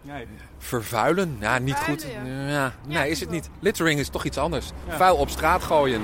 Nee. 0.03 0.27
Vervuilen? 0.59 1.37
Ja, 1.41 1.59
niet 1.59 1.77
goed. 1.77 2.07
Ja. 2.25 2.73
Nee, 2.87 3.11
is 3.11 3.21
het 3.21 3.31
niet. 3.31 3.51
Littering 3.61 4.01
is 4.01 4.09
toch 4.09 4.25
iets 4.25 4.39
anders. 4.39 4.71
Ja. 4.89 4.97
Vuil 4.97 5.17
op 5.17 5.29
straat 5.29 5.63
gooien. 5.63 6.03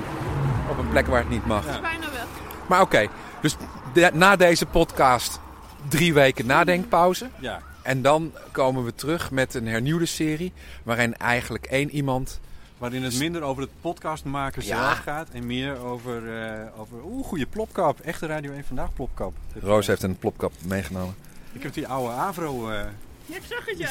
Op 0.69 0.77
een 0.77 0.89
plek 0.89 1.07
waar 1.07 1.19
het 1.19 1.29
niet 1.29 1.45
mag. 1.45 1.65
Dat 1.65 1.75
is 1.75 1.81
bijna 1.81 2.11
weg. 2.11 2.25
Maar 2.67 2.81
oké, 2.81 3.07
dus 3.41 3.55
de- 3.93 4.11
na 4.13 4.35
deze 4.35 4.65
podcast 4.65 5.39
drie 5.87 6.13
weken 6.13 6.45
nadenkpauze. 6.45 7.29
Ja. 7.39 7.61
En 7.81 8.01
dan 8.01 8.31
komen 8.51 8.83
we 8.83 8.95
terug 8.95 9.31
met 9.31 9.53
een 9.53 9.67
hernieuwde 9.67 10.05
serie. 10.05 10.53
Waarin 10.83 11.17
eigenlijk 11.17 11.65
één 11.65 11.89
iemand. 11.89 12.39
Waarin 12.77 13.03
het 13.03 13.17
minder 13.19 13.41
over 13.41 13.61
het 13.61 13.71
podcast 13.81 14.23
maken 14.23 14.65
Ja. 14.65 14.67
zelf 14.85 14.97
gaat. 14.97 15.27
En 15.31 15.45
meer 15.45 15.77
over, 15.83 16.41
eh 16.43 16.79
over 16.79 16.97
oeh, 17.03 17.25
goede 17.25 17.45
plopkap. 17.45 17.99
Echte 17.99 18.25
Radio 18.25 18.51
1 18.51 18.63
Vandaag 18.67 18.93
plopkap. 18.93 19.33
Roos 19.61 19.85
je- 19.85 19.91
heeft 19.91 20.03
een 20.03 20.17
plopkap 20.17 20.51
meegenomen. 20.65 21.15
Ik 21.53 21.63
heb 21.63 21.73
die 21.73 21.87
oude 21.87 22.13
Avro, 22.13 22.69
eh 22.69 22.79
Ja, 23.25 23.35
ik 23.37 23.41
zag 23.49 23.65
het 23.65 23.77
ja. 23.77 23.89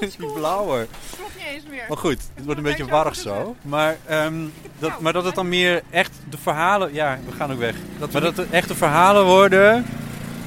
die 0.18 0.32
blauwe. 0.32 0.86
Klopt 1.16 1.34
niet 1.36 1.44
eens 1.46 1.64
meer. 1.70 1.84
Maar 1.88 1.96
goed, 1.96 2.18
het 2.34 2.44
wordt 2.44 2.58
een 2.58 2.66
beetje 2.66 2.86
warrig 2.86 3.14
zo. 3.16 3.56
Maar, 3.62 3.96
ehm, 4.06 4.34
dat, 4.78 5.00
maar 5.00 5.12
dat 5.12 5.24
het 5.24 5.34
dan 5.34 5.48
meer 5.48 5.82
echt 5.90 6.12
de 6.30 6.38
verhalen... 6.38 6.92
Ja, 6.92 7.18
we 7.26 7.32
gaan 7.32 7.52
ook 7.52 7.58
weg. 7.58 7.76
Dat 7.98 8.12
Maar 8.12 8.20
dat 8.22 8.36
het 8.36 8.50
echt 8.50 8.68
de 8.68 8.74
verhalen 8.74 9.24
worden... 9.24 9.86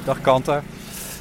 Dag 0.04 0.20
Kanta. 0.20 0.62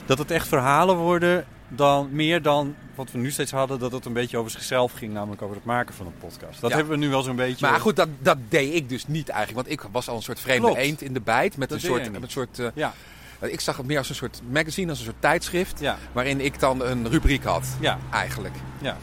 Dat 0.06 0.18
het 0.18 0.32
echt 0.32 0.48
verhalen 0.48 0.96
worden 0.96 1.46
dan 1.68 2.10
meer 2.12 2.42
dan 2.42 2.76
wat 2.96 3.12
we 3.12 3.18
nu 3.18 3.32
steeds 3.32 3.52
hadden, 3.52 3.80
dat 3.80 3.92
het 3.92 4.06
een 4.06 4.14
beetje 4.14 4.38
over 4.38 4.52
zichzelf 4.52 4.92
ging, 4.92 5.14
namelijk 5.14 5.42
over 5.42 5.56
het 5.56 5.66
maken 5.66 5.94
van 5.94 6.06
een 6.06 6.18
podcast. 6.18 6.62
Dat 6.62 6.70
Ja. 6.70 6.76
hebben 6.78 7.00
we 7.00 7.06
nu 7.06 7.10
wel 7.12 7.22
zo'n 7.22 7.36
beetje. 7.36 7.68
Maar 7.70 7.80
goed, 7.80 7.96
dat, 7.96 8.08
dat 8.20 8.38
deed 8.50 8.74
ik 8.74 8.90
dus 8.90 9.08
niet 9.08 9.30
eigenlijk. 9.30 9.68
Want 9.68 9.82
ik 9.82 9.90
was 9.92 10.08
al 10.10 10.16
een 10.16 10.22
soort 10.22 10.40
vreemde 10.40 10.66
Klopt. 10.66 10.80
eend 10.82 11.02
in 11.02 11.14
de 11.14 11.22
bijt. 11.22 11.58
Met 11.58 11.70
Dat 11.70 11.78
een 11.78 11.84
soort, 11.84 12.12
met 12.12 12.22
een 12.22 12.30
soort 12.30 12.60
eh, 12.60 12.68
Ja, 12.74 12.94
ik 13.40 13.60
zag 13.60 13.78
het 13.78 13.86
meer 13.86 13.98
als 13.98 14.10
een 14.10 14.16
soort 14.16 14.42
magazine, 14.50 14.90
als 14.90 15.00
een 15.00 15.06
soort 15.06 15.22
tijdschrift. 15.22 15.80
ja, 15.80 15.98
Waarin 16.12 16.42
ik 16.42 16.60
dan 16.60 16.82
een 16.86 17.10
rubriek 17.10 17.44
had, 17.44 17.68
ja, 17.80 17.98
eigenlijk. 18.12 18.56
ja. 18.82 18.98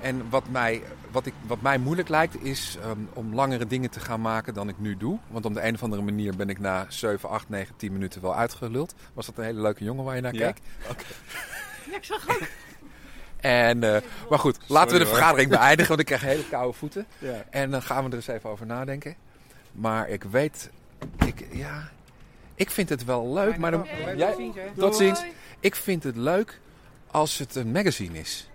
En 0.00 0.22
wat 0.30 0.44
mij, 0.50 0.82
wat 1.10 1.26
ik, 1.26 1.32
wat 1.46 1.60
mij 1.60 1.78
moeilijk 1.78 2.08
lijkt, 2.08 2.44
is 2.44 2.76
ehm, 2.82 2.98
om 3.12 3.34
langere 3.34 3.66
dingen 3.66 3.90
te 3.90 4.00
gaan 4.00 4.20
maken 4.20 4.54
dan 4.54 4.68
ik 4.68 4.74
nu 4.78 4.96
doe. 4.96 5.18
Want 5.28 5.44
op 5.44 5.54
de 5.54 5.62
een 5.66 5.74
of 5.74 5.82
andere 5.82 6.02
manier 6.02 6.36
ben 6.36 6.48
ik 6.48 6.58
na 6.58 6.86
7, 6.88 7.28
8, 7.28 7.48
9, 7.48 7.74
10 7.76 7.92
minuten 7.92 8.22
wel 8.22 8.34
uitgeluld. 8.36 8.94
Was 9.14 9.26
dat 9.26 9.38
een 9.38 9.44
hele 9.44 9.60
leuke 9.60 9.84
jongen 9.84 10.04
waar 10.04 10.14
je 10.14 10.20
naar 10.20 10.32
keek? 10.32 10.58
Ja, 11.90 11.96
ik 11.96 12.04
zag 12.04 12.28
ook. 12.28 12.40
En, 13.36 13.94
eh, 13.94 14.02
maar 14.30 14.38
goed, 14.38 14.58
laten 14.66 14.92
we 14.92 14.98
de 14.98 15.04
hoor. 15.04 15.14
vergadering 15.14 15.50
beëindigen, 15.50 15.88
want 15.88 16.00
ik 16.00 16.06
krijg 16.06 16.20
hele 16.22 16.48
koude 16.48 16.72
voeten. 16.78 17.06
ja. 17.18 17.44
En 17.50 17.70
dan 17.70 17.82
gaan 17.82 18.04
we 18.04 18.10
er 18.10 18.16
eens 18.16 18.26
even 18.26 18.50
over 18.50 18.66
nadenken. 18.66 19.14
Maar 19.72 20.08
ik 20.08 20.22
weet, 20.22 20.70
ik, 21.26 21.46
ja, 21.52 21.88
ik 22.54 22.70
vind 22.70 22.88
het 22.88 23.04
wel 23.04 23.32
leuk. 23.32 23.56
Maar 23.58 23.70
dan, 23.70 23.86
jij, 24.16 24.52
tot 24.76 24.96
ziens. 24.96 25.24
Ik 25.60 25.74
vind 25.74 26.02
het 26.02 26.16
leuk 26.16 26.60
als 27.10 27.38
het 27.38 27.54
een 27.54 27.72
magazine 27.72 28.18
is. 28.18 28.48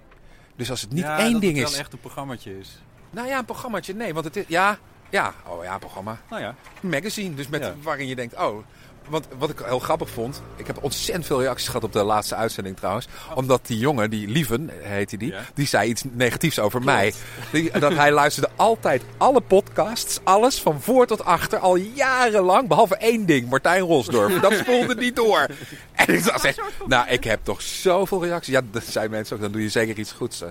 Dus 0.56 0.70
als 0.70 0.82
het 0.82 0.92
niet 0.92 1.04
Ja, 1.04 1.18
één 1.20 1.32
dat 1.32 1.42
ding 1.42 1.58
het 1.58 1.66
is. 1.66 1.72
wel 1.72 1.80
echt 1.82 1.94
een 1.94 2.00
programmaatje 2.00 2.60
is. 2.60 2.82
Nou 3.10 3.28
ja, 3.28 3.38
een 3.38 3.46
programmaatje. 3.46 3.94
Nee, 3.94 4.14
want 4.14 4.26
het 4.26 4.36
is, 4.36 4.44
ja, 4.48 4.78
ja, 5.10 5.34
oh 5.48 5.64
ja, 5.64 5.74
een 5.74 5.80
programma. 5.80 6.20
Nou 6.30 6.42
ja, 6.42 6.56
Een 6.84 6.90
magazine. 6.90 7.36
Dus 7.36 7.48
met, 7.48 7.62
Ja. 7.64 7.74
waarin 7.82 8.08
je 8.08 8.16
denkt, 8.16 8.36
oh. 8.36 8.64
Want 9.10 9.28
wat 9.38 9.50
ik 9.50 9.60
heel 9.66 9.80
grappig 9.80 10.10
vond, 10.10 10.42
ik 10.56 10.68
heb 10.68 10.84
ontzettend 10.84 11.26
veel 11.26 11.42
reacties 11.42 11.68
gehad 11.68 11.84
op 11.84 11.94
de 11.94 12.04
laatste 12.04 12.36
uitzending 12.36 12.78
trouwens. 12.78 13.08
Omdat 13.36 13.68
die 13.68 13.78
jongen, 13.78 14.10
die 14.10 14.28
Lieven 14.28 14.70
heette 14.74 15.18
die, 15.18 15.32
Ja. 15.32 15.40
die 15.54 15.68
zei 15.68 15.90
iets 15.90 16.04
negatiefs 16.12 16.60
over 16.60 16.82
mij. 16.84 17.14
Die, 17.52 17.80
dat 17.80 17.94
hij 17.94 18.12
luisterde 18.12 18.50
altijd 18.56 19.02
alle 19.18 19.42
podcasts, 19.42 20.20
alles 20.24 20.60
van 20.62 20.82
voor 20.82 21.08
tot 21.08 21.24
achter, 21.24 21.60
al 21.60 21.76
jarenlang. 21.76 22.68
Behalve 22.68 22.96
één 22.96 23.26
ding, 23.26 23.50
Martijn 23.50 23.82
Rosdorf. 23.82 24.40
Dat 24.40 24.54
spoelde 24.54 24.96
niet 24.96 25.16
door. 25.16 25.48
En 25.94 26.08
ik 26.14 26.24
dacht, 26.26 26.44
echt, 26.46 26.62
nou 26.88 27.08
ik 27.10 27.24
heb 27.24 27.40
toch 27.44 27.62
zoveel 27.62 28.24
reacties. 28.24 28.54
Ja, 28.54 28.62
dat 28.72 28.84
zijn 28.84 29.10
mensen 29.10 29.36
ook, 29.36 29.42
dan 29.42 29.52
doe 29.52 29.62
je 29.62 29.70
zeker 29.70 29.98
iets 30.00 30.12
goeds. 30.12 30.44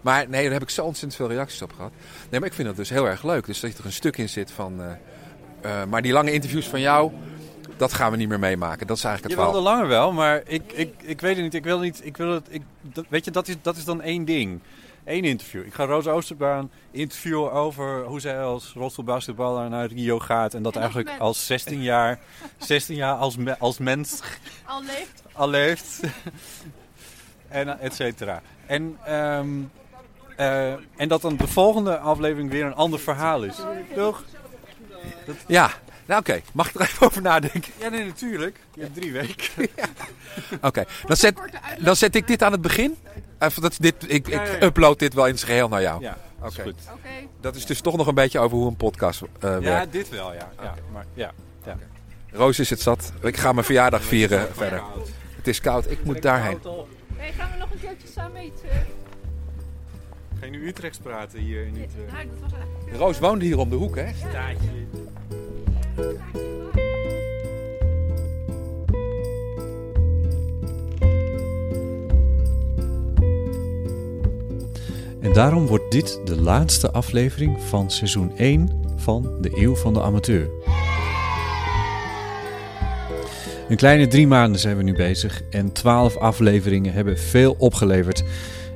Maar 0.00 0.28
nee, 0.28 0.42
daar 0.42 0.52
heb 0.52 0.62
ik 0.62 0.70
zo 0.70 0.84
ontzettend 0.84 1.14
veel 1.16 1.28
reacties 1.28 1.62
op 1.62 1.72
gehad. 1.76 1.90
Nee, 2.30 2.40
maar 2.40 2.48
ik 2.48 2.54
vind 2.54 2.68
het 2.68 2.76
dus 2.76 2.90
heel 2.90 3.06
erg 3.06 3.22
leuk. 3.24 3.46
Dus 3.46 3.60
dat 3.60 3.78
er 3.78 3.84
een 3.84 3.92
stuk 3.92 4.16
in 4.16 4.28
zit 4.28 4.50
van... 4.50 4.80
eh, 4.82 5.80
eh, 5.80 5.88
maar 5.88 6.02
die 6.02 6.12
lange 6.12 6.32
interviews 6.32 6.68
van 6.68 6.80
jou, 6.80 7.12
dat 7.80 7.92
gaan 7.92 8.10
we 8.10 8.16
niet 8.16 8.28
meer 8.28 8.38
meemaken. 8.38 8.86
Dat 8.86 8.96
is 8.96 9.04
eigenlijk 9.04 9.34
je 9.34 9.40
het 9.40 9.50
wilde 9.52 9.66
verhaal. 9.68 9.78
langer 9.84 9.96
wel, 9.98 10.12
maar 10.12 10.42
ik, 10.46 10.72
ik, 10.72 10.94
ik 11.02 11.20
weet 11.20 11.34
het 11.34 11.44
niet. 11.44 11.54
Ik 11.54 11.64
wil 11.64 11.78
niet. 11.78 12.00
Ik 12.04 12.16
wil 12.16 12.32
het. 12.32 12.46
Ik, 12.50 12.62
dat, 12.80 13.04
weet 13.08 13.24
je, 13.24 13.30
dat 13.30 13.48
is, 13.48 13.54
dat 13.62 13.76
is 13.76 13.84
dan 13.84 14.02
één 14.02 14.24
ding. 14.24 14.60
Eén 15.04 15.24
interview. 15.24 15.66
Ik 15.66 15.74
ga 15.74 15.84
Roos 15.84 16.06
Oosterbaan 16.06 16.70
interviewen 16.90 17.52
over 17.52 18.04
hoe 18.04 18.20
zij 18.20 18.42
als 18.42 18.72
rolstoelbasketballer 18.74 19.68
naar 19.70 19.86
Rio 19.86 20.18
gaat. 20.18 20.54
En 20.54 20.62
dat 20.62 20.72
En 20.74 20.78
eigenlijk 20.80 21.08
mens. 21.10 21.20
als 21.20 21.46
16 21.46 21.82
jaar, 21.82 22.18
16 22.58 22.96
jaar 22.96 23.14
als, 23.14 23.36
me- 23.36 23.58
als 23.58 23.78
mens 23.78 24.20
Al 24.64 24.82
leeft. 24.82 25.22
al 25.32 25.48
leeft. 25.48 26.00
en 27.48 27.78
et 27.80 27.94
cetera. 27.94 28.42
En, 28.66 28.98
ehm, 29.04 29.48
eh, 30.36 30.72
en 30.72 31.08
dat 31.08 31.20
dan 31.22 31.36
de 31.36 31.46
volgende 31.46 31.98
aflevering 31.98 32.50
weer 32.50 32.64
een 32.64 32.74
ander 32.74 32.98
verhaal 32.98 33.42
is. 33.42 33.56
Toch? 33.94 34.24
Ja, 35.46 35.70
nou 36.10 36.20
oké. 36.20 36.40
Mag 36.52 36.68
ik 36.68 36.74
er 36.74 36.80
even 36.80 37.06
over 37.06 37.22
nadenken? 37.22 37.72
Ja, 37.78 37.88
nee, 37.88 38.04
natuurlijk. 38.04 38.58
Je 38.74 38.80
hebt 38.80 38.94
drie 38.94 39.12
weken. 39.12 39.68
Oké, 40.68 40.84
dan, 41.06 41.16
zet, 41.16 41.34
dan 41.78 41.96
zet 41.96 42.14
ik 42.14 42.26
dit 42.26 42.42
aan 42.42 42.52
het 42.52 42.60
begin. 42.60 42.96
Even 43.38 43.62
dat 43.62 43.76
dit, 43.78 43.94
ik, 44.12 44.28
Ja, 44.28 44.42
ja, 44.42 44.50
ik 44.50 44.60
ja. 44.60 44.66
upload 44.66 44.98
dit 44.98 45.14
wel 45.14 45.26
in 45.26 45.38
zijn 45.38 45.50
geheel 45.50 45.68
naar 45.68 45.82
jou. 45.82 46.02
Ja, 46.02 46.16
dat 46.40 46.50
is 46.50 46.58
Oké. 46.58 46.62
goed. 46.68 46.80
Oké. 46.92 47.08
Dat 47.40 47.56
is 47.56 47.66
dus 47.66 47.80
toch 47.80 47.96
nog 47.96 48.06
een 48.06 48.14
beetje 48.14 48.38
over 48.38 48.56
hoe 48.56 48.68
een 48.68 48.76
podcast 48.76 49.22
eh, 49.22 49.50
Ja, 49.50 49.60
werkt. 49.60 49.92
dit 49.92 50.08
wel, 50.08 50.32
ja. 50.32 50.52
ja, 50.62 50.74
maar, 50.92 51.04
ja, 51.14 51.32
ja. 51.64 51.76
Roos 52.32 52.58
is 52.58 52.70
het 52.70 52.80
zat. 52.80 53.12
Ik 53.22 53.36
ga 53.36 53.52
mijn 53.52 53.64
verjaardag 53.66 54.02
vieren 54.02 54.54
verder. 54.54 54.82
Het 55.36 55.48
is 55.48 55.60
koud, 55.60 55.90
ik 55.90 56.04
moet 56.04 56.22
daarheen. 56.22 56.58
Hey, 57.16 57.32
gaan 57.32 57.50
we 57.52 57.58
nog 57.58 57.70
een 57.70 57.80
keertje 57.80 58.08
samen 58.08 58.40
eten? 58.40 58.68
Ga 60.40 60.44
je 60.46 60.50
nu 60.50 60.66
Utrechts 60.66 60.98
praten 60.98 61.38
hier 61.38 61.66
in 61.66 61.76
uh, 61.76 61.80
Nou, 62.12 62.26
dat 62.28 62.40
was 62.40 62.52
eigenlijk... 62.52 62.96
Roos 62.96 63.18
woonde 63.18 63.44
hier 63.44 63.58
om 63.58 63.70
de 63.70 63.76
hoek, 63.76 63.96
hè? 63.96 64.06
staatje? 64.14 64.68
En 75.20 75.32
daarom 75.32 75.66
wordt 75.66 75.90
dit 75.90 76.20
de 76.24 76.40
laatste 76.40 76.90
aflevering 76.90 77.60
van 77.60 77.90
seizoen 77.90 78.36
1 78.36 78.82
van 78.96 79.36
de 79.40 79.50
Eeuw 79.54 79.74
van 79.74 79.94
de 79.94 80.02
Amateur. 80.02 80.50
Een 83.68 83.76
kleine 83.76 84.06
drie 84.06 84.26
maanden 84.26 84.60
zijn 84.60 84.76
we 84.76 84.82
nu 84.82 84.94
bezig 84.94 85.42
en 85.50 85.72
twaalf 85.72 86.16
afleveringen 86.16 86.92
hebben 86.92 87.18
veel 87.18 87.54
opgeleverd. 87.58 88.19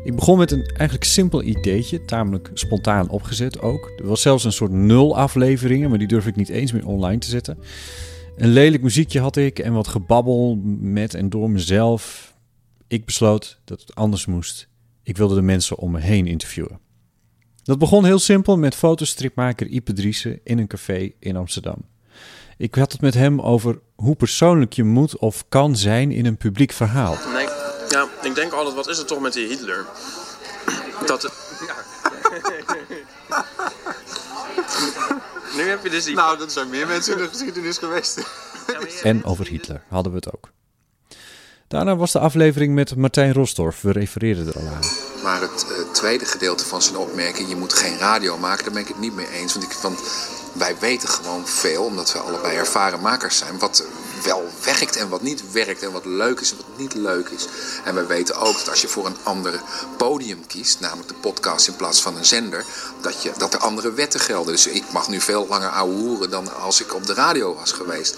Ik 0.05 0.15
begon 0.15 0.39
met 0.39 0.51
een 0.51 0.67
eigenlijk 0.67 1.05
simpel 1.05 1.43
ideetje, 1.43 2.05
tamelijk 2.05 2.51
spontaan 2.55 3.09
opgezet 3.09 3.61
ook. 3.61 3.93
Er 3.97 4.07
was 4.07 4.23
zelfs 4.23 4.45
een 4.45 4.53
soort 4.53 4.73
nul 4.73 5.17
afleveringen, 5.17 5.89
maar 5.89 5.99
die 5.99 6.09
durf 6.09 6.27
ik 6.27 6.37
niet 6.37 6.49
eens 6.49 6.73
meer 6.73 6.87
online 6.87 7.19
te 7.19 7.29
zetten. 7.29 7.59
Een 8.37 8.49
lelijk 8.49 8.83
muziekje 8.83 9.21
had 9.21 9.37
ik 9.37 9.59
en 9.59 9.73
wat 9.73 9.89
gebabbel 9.89 10.59
met 10.81 11.15
en 11.15 11.29
door 11.29 11.51
mezelf. 11.51 12.35
Ik 12.87 13.05
besloot 13.05 13.61
dat 13.65 13.81
het 13.81 13.95
anders 13.95 14.27
moest. 14.27 14.69
Ik 15.03 15.17
wilde 15.17 15.35
de 15.35 15.43
mensen 15.43 15.79
om 15.79 15.91
me 15.91 16.01
heen 16.01 16.27
interviewen. 16.27 16.79
Dat 17.63 17.79
begon 17.79 18.05
heel 18.05 18.19
simpel 18.19 18.59
met 18.59 18.75
fotostripmaker 18.75 19.67
Ipe 19.67 19.93
Driessen 19.93 20.41
in 20.43 20.59
een 20.59 20.67
café 20.67 21.11
in 21.19 21.37
Amsterdam. 21.37 21.85
Ik 22.57 22.75
had 22.75 22.93
het 22.93 23.01
met 23.01 23.15
hem 23.15 23.41
over 23.41 23.81
hoe 23.95 24.15
persoonlijk 24.15 24.73
je 24.73 24.85
moet 24.85 25.19
of 25.19 25.45
kan 25.49 25.77
zijn 25.77 26.13
in 26.13 26.27
een 26.27 26.37
publiek 26.37 26.73
verhaal. 26.73 27.17
Ja, 27.89 28.09
ik 28.23 28.35
denk 28.35 28.53
altijd, 28.53 28.75
wat 28.75 28.89
is 28.89 28.99
het 28.99 29.09
toch 29.09 29.21
met 29.21 29.33
die 29.33 29.47
Hitler? 29.47 29.87
Dat 31.07 31.23
het... 31.23 31.33
nu 35.57 35.63
heb 35.69 35.83
je 35.83 35.91
dus 35.91 36.05
die... 36.05 36.15
Nou, 36.15 36.39
dat 36.39 36.53
zijn 36.53 36.69
meer 36.69 36.87
mensen 36.87 37.13
in 37.13 37.23
de 37.23 37.29
geschiedenis 37.29 37.79
geweest. 37.79 38.21
En 39.03 39.25
over 39.25 39.47
Hitler 39.47 39.83
hadden 39.89 40.13
we 40.13 40.19
het 40.19 40.35
ook. 40.35 40.49
Daarna 41.69 41.97
was 41.97 42.13
de 42.13 42.19
aflevering 42.19 42.75
met 42.75 42.97
Martijn 42.97 43.33
Rosdorf. 43.33 43.81
We 43.81 43.93
refereerden 43.93 44.47
er 44.47 44.55
al 44.55 44.67
aan. 44.67 44.83
Maar 45.23 45.41
het 45.41 45.67
eh, 45.69 45.93
tweede 45.93 46.25
gedeelte 46.25 46.65
van 46.65 46.83
zijn 46.83 46.97
opmerking, 46.97 47.49
je 47.49 47.57
moet 47.57 47.73
geen 47.73 47.99
radio 47.99 48.39
maken, 48.39 48.65
daar 48.65 48.73
ben 48.73 48.83
ik 48.83 48.89
het 48.89 48.99
niet 48.99 49.15
mee 49.15 49.31
eens. 49.31 49.53
Want, 49.55 49.65
ik, 49.65 49.73
want 49.73 50.01
wij 50.53 50.79
weten 50.79 51.09
gewoon 51.09 51.47
veel, 51.47 51.85
omdat 51.85 52.13
we 52.13 52.19
allebei 52.19 52.57
ervaren 52.57 53.01
makers 53.01 53.39
zijn, 53.39 53.59
wat 53.59 53.85
wel 54.25 54.43
werkt 54.65 54.97
en 54.97 55.09
wat 55.09 55.23
niet 55.23 55.53
werkt 55.53 55.83
en 55.83 55.93
wat 55.93 56.05
leuk 56.05 56.41
is 56.41 56.51
en 56.51 56.57
wat 56.57 56.79
niet 56.79 56.95
leuk 56.95 57.29
is. 57.29 57.49
En 57.85 57.95
we 57.95 58.07
weten 58.07 58.37
ook 58.37 58.57
dat 58.57 58.71
als 58.71 58.81
je 58.81 58.89
voor 58.89 59.07
een 59.07 59.17
ander 59.23 59.61
podium 59.97 60.47
kiest, 60.47 60.81
namelijk 60.81 61.09
de 61.09 61.15
podcast 61.15 61.69
in 61.69 61.77
plaats 61.77 62.03
van 62.03 62.17
een 62.17 62.25
zender, 62.25 62.65
dat, 63.03 63.23
je, 63.23 63.33
dat 63.39 63.55
er 63.55 63.61
andere 63.61 63.93
wetten 63.93 64.21
gelden. 64.21 64.53
Dus 64.53 64.67
ik 64.67 64.85
mag 64.93 65.09
nu 65.09 65.21
veel 65.21 65.47
langer 65.49 65.69
ouwe 65.69 65.95
hoeren 65.95 66.31
dan 66.31 66.55
als 66.55 66.81
ik 66.81 66.95
op 66.95 67.07
de 67.07 67.15
radio 67.15 67.55
was 67.55 67.73
geweest. 67.73 68.17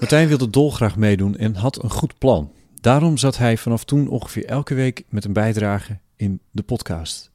Martijn 0.00 0.28
wilde 0.28 0.50
dolgraag 0.50 0.96
meedoen 0.96 1.36
en 1.36 1.54
had 1.54 1.82
een 1.82 1.90
goed 1.90 2.18
plan. 2.18 2.52
Daarom 2.80 3.16
zat 3.16 3.36
hij 3.36 3.56
vanaf 3.56 3.84
toen 3.84 4.08
ongeveer 4.08 4.44
elke 4.44 4.74
week 4.74 5.02
met 5.08 5.24
een 5.24 5.32
bijdrage 5.32 5.98
in 6.16 6.40
de 6.50 6.62
podcast. 6.62 7.29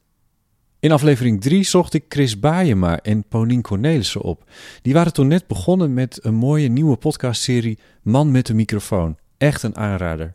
In 0.86 0.92
aflevering 0.92 1.40
3 1.40 1.64
zocht 1.64 1.94
ik 1.94 2.04
Chris 2.08 2.40
Baayema 2.40 3.00
en 3.02 3.24
Paulien 3.28 3.62
Cornelissen 3.62 4.20
op. 4.20 4.44
Die 4.82 4.92
waren 4.92 5.12
toen 5.12 5.26
net 5.26 5.46
begonnen 5.46 5.94
met 5.94 6.18
een 6.22 6.34
mooie 6.34 6.68
nieuwe 6.68 6.96
podcastserie 6.96 7.78
Man 8.02 8.30
met 8.30 8.46
de 8.46 8.54
microfoon. 8.54 9.16
Echt 9.38 9.62
een 9.62 9.76
aanrader. 9.76 10.34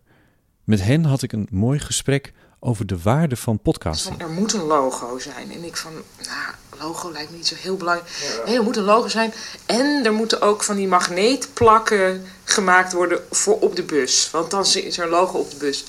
Met 0.63 0.83
hen 0.83 1.05
had 1.05 1.21
ik 1.21 1.31
een 1.31 1.47
mooi 1.51 1.79
gesprek 1.79 2.33
over 2.59 2.85
de 2.85 2.97
waarde 3.01 3.35
van 3.35 3.59
podcasting. 3.59 4.15
Van, 4.19 4.27
er 4.27 4.33
moet 4.33 4.53
een 4.53 4.63
logo 4.63 5.19
zijn. 5.19 5.51
En 5.51 5.63
ik 5.63 5.77
van, 5.77 5.91
nou, 6.17 6.79
logo 6.79 7.11
lijkt 7.11 7.31
me 7.31 7.37
niet 7.37 7.47
zo 7.47 7.55
heel 7.55 7.77
belangrijk. 7.77 8.41
Nee, 8.45 8.55
er 8.55 8.63
moet 8.63 8.77
een 8.77 8.83
logo 8.83 9.07
zijn. 9.07 9.33
En 9.65 10.05
er 10.05 10.13
moeten 10.13 10.41
ook 10.41 10.63
van 10.63 10.75
die 10.75 10.87
magneetplakken 10.87 12.23
gemaakt 12.43 12.93
worden 12.93 13.19
voor 13.29 13.59
op 13.59 13.75
de 13.75 13.83
bus. 13.83 14.29
Want 14.31 14.51
dan 14.51 14.61
is 14.61 14.97
er 14.97 15.03
een 15.03 15.09
logo 15.09 15.37
op 15.37 15.51
de 15.51 15.57
bus. 15.57 15.85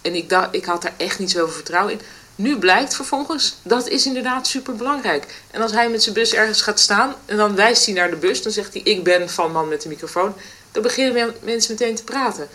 En 0.00 0.14
ik, 0.14 0.48
ik 0.50 0.64
had 0.64 0.82
daar 0.82 0.94
echt 0.96 1.18
niet 1.18 1.30
zoveel 1.30 1.54
vertrouwen 1.54 1.92
in. 1.92 2.00
Nu 2.36 2.58
blijkt 2.58 2.94
vervolgens, 2.94 3.56
dat 3.62 3.88
is 3.88 4.06
inderdaad 4.06 4.46
super 4.46 4.76
belangrijk. 4.76 5.42
En 5.50 5.62
als 5.62 5.72
hij 5.72 5.88
met 5.90 6.02
zijn 6.02 6.14
bus 6.14 6.32
ergens 6.34 6.62
gaat 6.62 6.80
staan 6.80 7.14
en 7.24 7.36
dan 7.36 7.54
wijst 7.54 7.84
hij 7.86 7.94
naar 7.94 8.10
de 8.10 8.16
bus, 8.16 8.42
dan 8.42 8.52
zegt 8.52 8.72
hij: 8.72 8.82
Ik 8.82 9.04
ben 9.04 9.30
van 9.30 9.52
man 9.52 9.68
met 9.68 9.82
de 9.82 9.88
microfoon. 9.88 10.34
Dan 10.72 10.82
beginnen 10.82 11.14
men- 11.14 11.34
mensen 11.42 11.72
meteen 11.78 11.94
te 11.94 12.04
praten. 12.04 12.48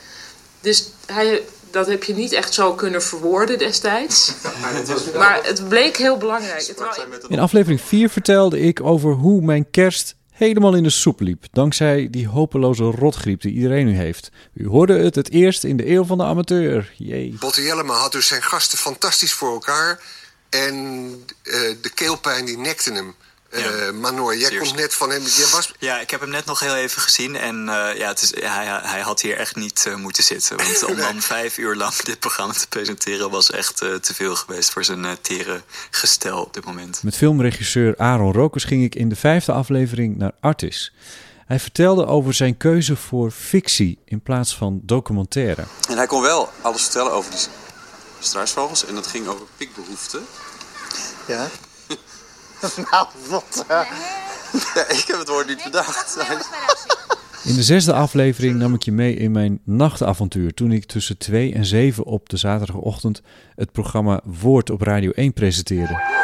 Dus 0.62 0.90
hij, 1.06 1.42
dat 1.72 1.88
heb 1.88 2.04
je 2.04 2.14
niet 2.14 2.32
echt 2.32 2.54
zo 2.54 2.74
kunnen 2.74 3.04
verwoorden 3.04 3.58
destijds. 3.58 4.32
Maar 5.18 5.40
het 5.44 5.70
bleek 5.70 5.98
heel 5.98 6.18
belangrijk. 6.18 6.74
In 7.28 7.40
aflevering 7.40 7.82
4 7.82 8.10
vertelde 8.10 8.60
ik 8.60 8.82
over 8.82 9.14
hoe 9.14 9.42
mijn 9.42 9.70
kerst 9.72 10.16
helemaal 10.48 10.76
in 10.76 10.84
de 10.84 10.90
soep 10.90 11.20
liep. 11.20 11.46
Dankzij 11.52 12.08
die 12.10 12.28
hopeloze 12.28 12.84
rotgriep 12.84 13.42
die 13.42 13.54
iedereen 13.54 13.86
nu 13.86 13.96
heeft. 13.96 14.30
U 14.54 14.68
hoorde 14.68 14.98
het 14.98 15.16
het 15.16 15.32
eerst 15.32 15.64
in 15.64 15.78
de 15.78 15.90
eeuw 15.90 16.04
van 16.04 16.18
de 16.18 16.24
amateur. 16.24 16.94
Jee. 16.98 17.36
Botte 17.40 17.62
Jellema 17.62 17.94
had 17.94 18.12
dus 18.12 18.28
zijn 18.28 18.44
gasten 18.44 18.78
fantastisch 18.78 19.34
voor 19.34 19.52
elkaar. 19.52 20.04
En 20.50 20.76
eh, 21.44 21.54
de 21.82 21.92
keelpijn 21.94 22.46
die 22.46 22.58
nekte 22.58 22.94
hem. 22.94 23.16
Uh, 23.51 23.91
Manor, 23.91 24.38
jij 24.38 24.58
komt 24.58 24.75
net 24.75 24.93
van 24.93 25.10
hem. 25.10 25.22
Jij 25.22 25.48
was... 25.51 25.72
Ja, 25.79 26.00
ik 26.00 26.10
heb 26.10 26.20
hem 26.20 26.29
net 26.29 26.46
nog 26.46 26.60
heel 26.60 26.75
even 26.75 27.01
gezien. 27.01 27.36
En 27.36 27.55
uh, 27.55 27.98
ja, 27.98 28.08
het 28.08 28.22
is, 28.22 28.34
hij, 28.36 28.65
hij 28.84 29.00
had 29.00 29.22
hier 29.22 29.38
echt 29.38 29.55
niet 29.55 29.86
uh, 29.88 29.96
moeten 29.96 30.24
zitten. 30.24 30.58
Want 30.58 30.84
om 30.89 30.96
dan 30.96 31.22
vijf 31.22 31.58
uur 31.58 31.75
lang 31.75 31.93
dit 31.93 32.20
programma 32.20 32.53
te 32.53 32.67
presenteren... 32.67 33.29
was 33.29 33.51
echt 33.51 33.77
te 33.77 34.13
veel 34.13 34.36
geweest 34.36 34.72
voor 34.72 34.84
zijn 34.84 35.17
tere 35.22 35.62
gestel 35.89 36.41
op 36.41 36.53
dit 36.53 36.65
moment. 36.65 37.03
Met 37.03 37.15
filmregisseur 37.15 37.98
Aaron 37.98 38.34
Rokers 38.34 38.63
ging 38.63 38.84
ik 38.84 38.96
in 38.96 39.10
de 39.10 39.15
vijfde 39.15 39.51
aflevering 39.51 40.17
naar 40.17 40.31
Artis. 40.39 40.93
Hij 41.51 41.60
vertelde 41.60 42.05
over 42.05 42.34
zijn 42.34 42.58
keuze 42.58 42.96
voor 42.96 43.31
fictie 43.31 44.00
in 44.05 44.22
plaats 44.22 44.55
van 44.55 44.79
documentaire. 44.84 45.63
En 45.89 45.98
hij 45.98 46.08
kon 46.08 46.22
wel 46.22 46.50
alles 46.62 46.81
vertellen 46.81 47.12
over 47.12 47.31
die 47.31 47.39
struisvogels. 48.20 48.86
En 48.86 48.96
dat 48.96 49.08
ging 49.08 49.27
over 49.27 49.46
pikbehoeften. 49.58 50.22
Ja. 51.27 51.50
nou, 52.91 53.08
wat? 53.30 53.65
Uh... 53.72 53.82
Ja, 54.75 54.89
ik 54.89 55.03
heb 55.08 55.20
het 55.20 55.27
woord 55.27 55.48
niet 55.48 55.63
bedacht. 55.63 56.18
In 57.44 57.56
de 57.56 57.63
zesde 57.63 57.94
aflevering 57.94 58.56
nam 58.56 58.74
ik 58.74 58.84
je 58.84 58.91
mee 58.91 59.15
in 59.15 59.32
mijn 59.32 59.60
nachtavontuur 59.63 60.53
toen 60.53 60.72
ik 60.72 60.86
tussen 60.86 61.18
2 61.18 61.53
en 61.53 61.65
7 61.65 62.03
op 62.06 62.30
de 62.30 62.38
zaterdagochtend 62.38 63.22
het 63.56 63.72
programma 63.72 64.22
Woord 64.24 64.70
op 64.70 64.82
Radio 64.82 65.12
1 65.12 65.34
presenteerde. 65.34 66.21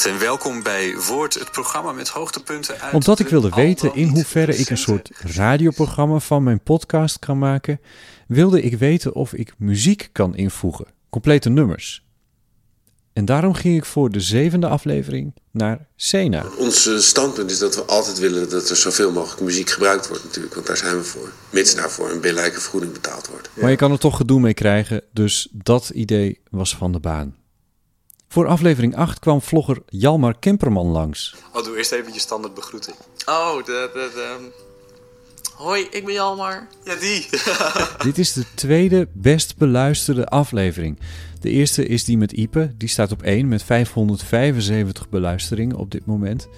En 0.00 0.18
welkom 0.18 0.62
bij 0.62 0.96
Woord, 0.96 1.34
het 1.34 1.50
programma 1.50 1.92
met 1.92 2.08
hoogtepunten 2.08 2.80
uit 2.80 2.94
Omdat 2.94 3.18
ik 3.18 3.24
de 3.24 3.30
wilde 3.30 3.48
weten 3.48 3.94
in 3.94 4.08
hoeverre 4.08 4.56
ik 4.56 4.70
een 4.70 4.78
soort 4.78 5.10
radioprogramma 5.18 6.18
van 6.18 6.42
mijn 6.42 6.62
podcast 6.62 7.18
kan 7.18 7.38
maken, 7.38 7.80
wilde 8.28 8.62
ik 8.62 8.78
weten 8.78 9.14
of 9.14 9.32
ik 9.32 9.54
muziek 9.58 10.08
kan 10.12 10.36
invoegen, 10.36 10.86
complete 11.10 11.48
nummers. 11.48 12.04
En 13.12 13.24
daarom 13.24 13.54
ging 13.54 13.76
ik 13.76 13.84
voor 13.84 14.10
de 14.10 14.20
zevende 14.20 14.68
aflevering 14.68 15.34
naar 15.50 15.86
Sena. 15.96 16.44
Ons 16.58 17.06
standpunt 17.06 17.50
is 17.50 17.58
dat 17.58 17.74
we 17.74 17.82
altijd 17.82 18.18
willen 18.18 18.50
dat 18.50 18.70
er 18.70 18.76
zoveel 18.76 19.12
mogelijk 19.12 19.40
muziek 19.40 19.70
gebruikt 19.70 20.08
wordt 20.08 20.24
natuurlijk. 20.24 20.54
Want 20.54 20.66
daar 20.66 20.76
zijn 20.76 20.96
we 20.96 21.04
voor. 21.04 21.32
Mits 21.50 21.74
daarvoor 21.74 22.10
een 22.10 22.20
billijke 22.20 22.60
vergoeding 22.60 22.92
betaald 22.92 23.28
wordt. 23.28 23.48
Maar 23.54 23.70
je 23.70 23.76
kan 23.76 23.92
er 23.92 23.98
toch 23.98 24.16
gedoe 24.16 24.40
mee 24.40 24.54
krijgen, 24.54 25.02
dus 25.12 25.48
dat 25.52 25.88
idee 25.88 26.40
was 26.50 26.76
van 26.76 26.92
de 26.92 27.00
baan. 27.00 27.40
Voor 28.32 28.46
aflevering 28.46 28.96
8 28.96 29.18
kwam 29.18 29.42
vlogger 29.42 29.82
Jalmar 29.88 30.38
Kemperman 30.38 30.86
langs. 30.86 31.34
Oh, 31.54 31.64
doe 31.64 31.76
eerst 31.76 31.92
even 31.92 32.12
je 32.12 32.20
standaard 32.20 32.54
begroeting. 32.54 32.96
Oh, 33.26 33.56
de, 33.64 33.90
de, 33.92 34.10
de... 34.14 34.50
Hoi, 35.54 35.86
ik 35.90 36.04
ben 36.04 36.14
Jalmar. 36.14 36.68
Ja, 36.84 36.94
die. 36.94 37.28
Dit 38.08 38.18
is 38.18 38.32
de 38.32 38.44
tweede 38.54 39.08
best 39.12 39.56
beluisterde 39.56 40.26
aflevering. 40.26 40.98
De 41.40 41.50
eerste 41.50 41.86
is 41.86 42.04
die 42.04 42.16
met 42.16 42.32
Ipe, 42.32 42.74
die 42.76 42.88
staat 42.88 43.12
op 43.12 43.22
1 43.22 43.48
met 43.48 43.62
575 43.62 45.08
beluisteringen 45.08 45.76
op 45.76 45.90
dit 45.90 46.06
moment. 46.06 46.48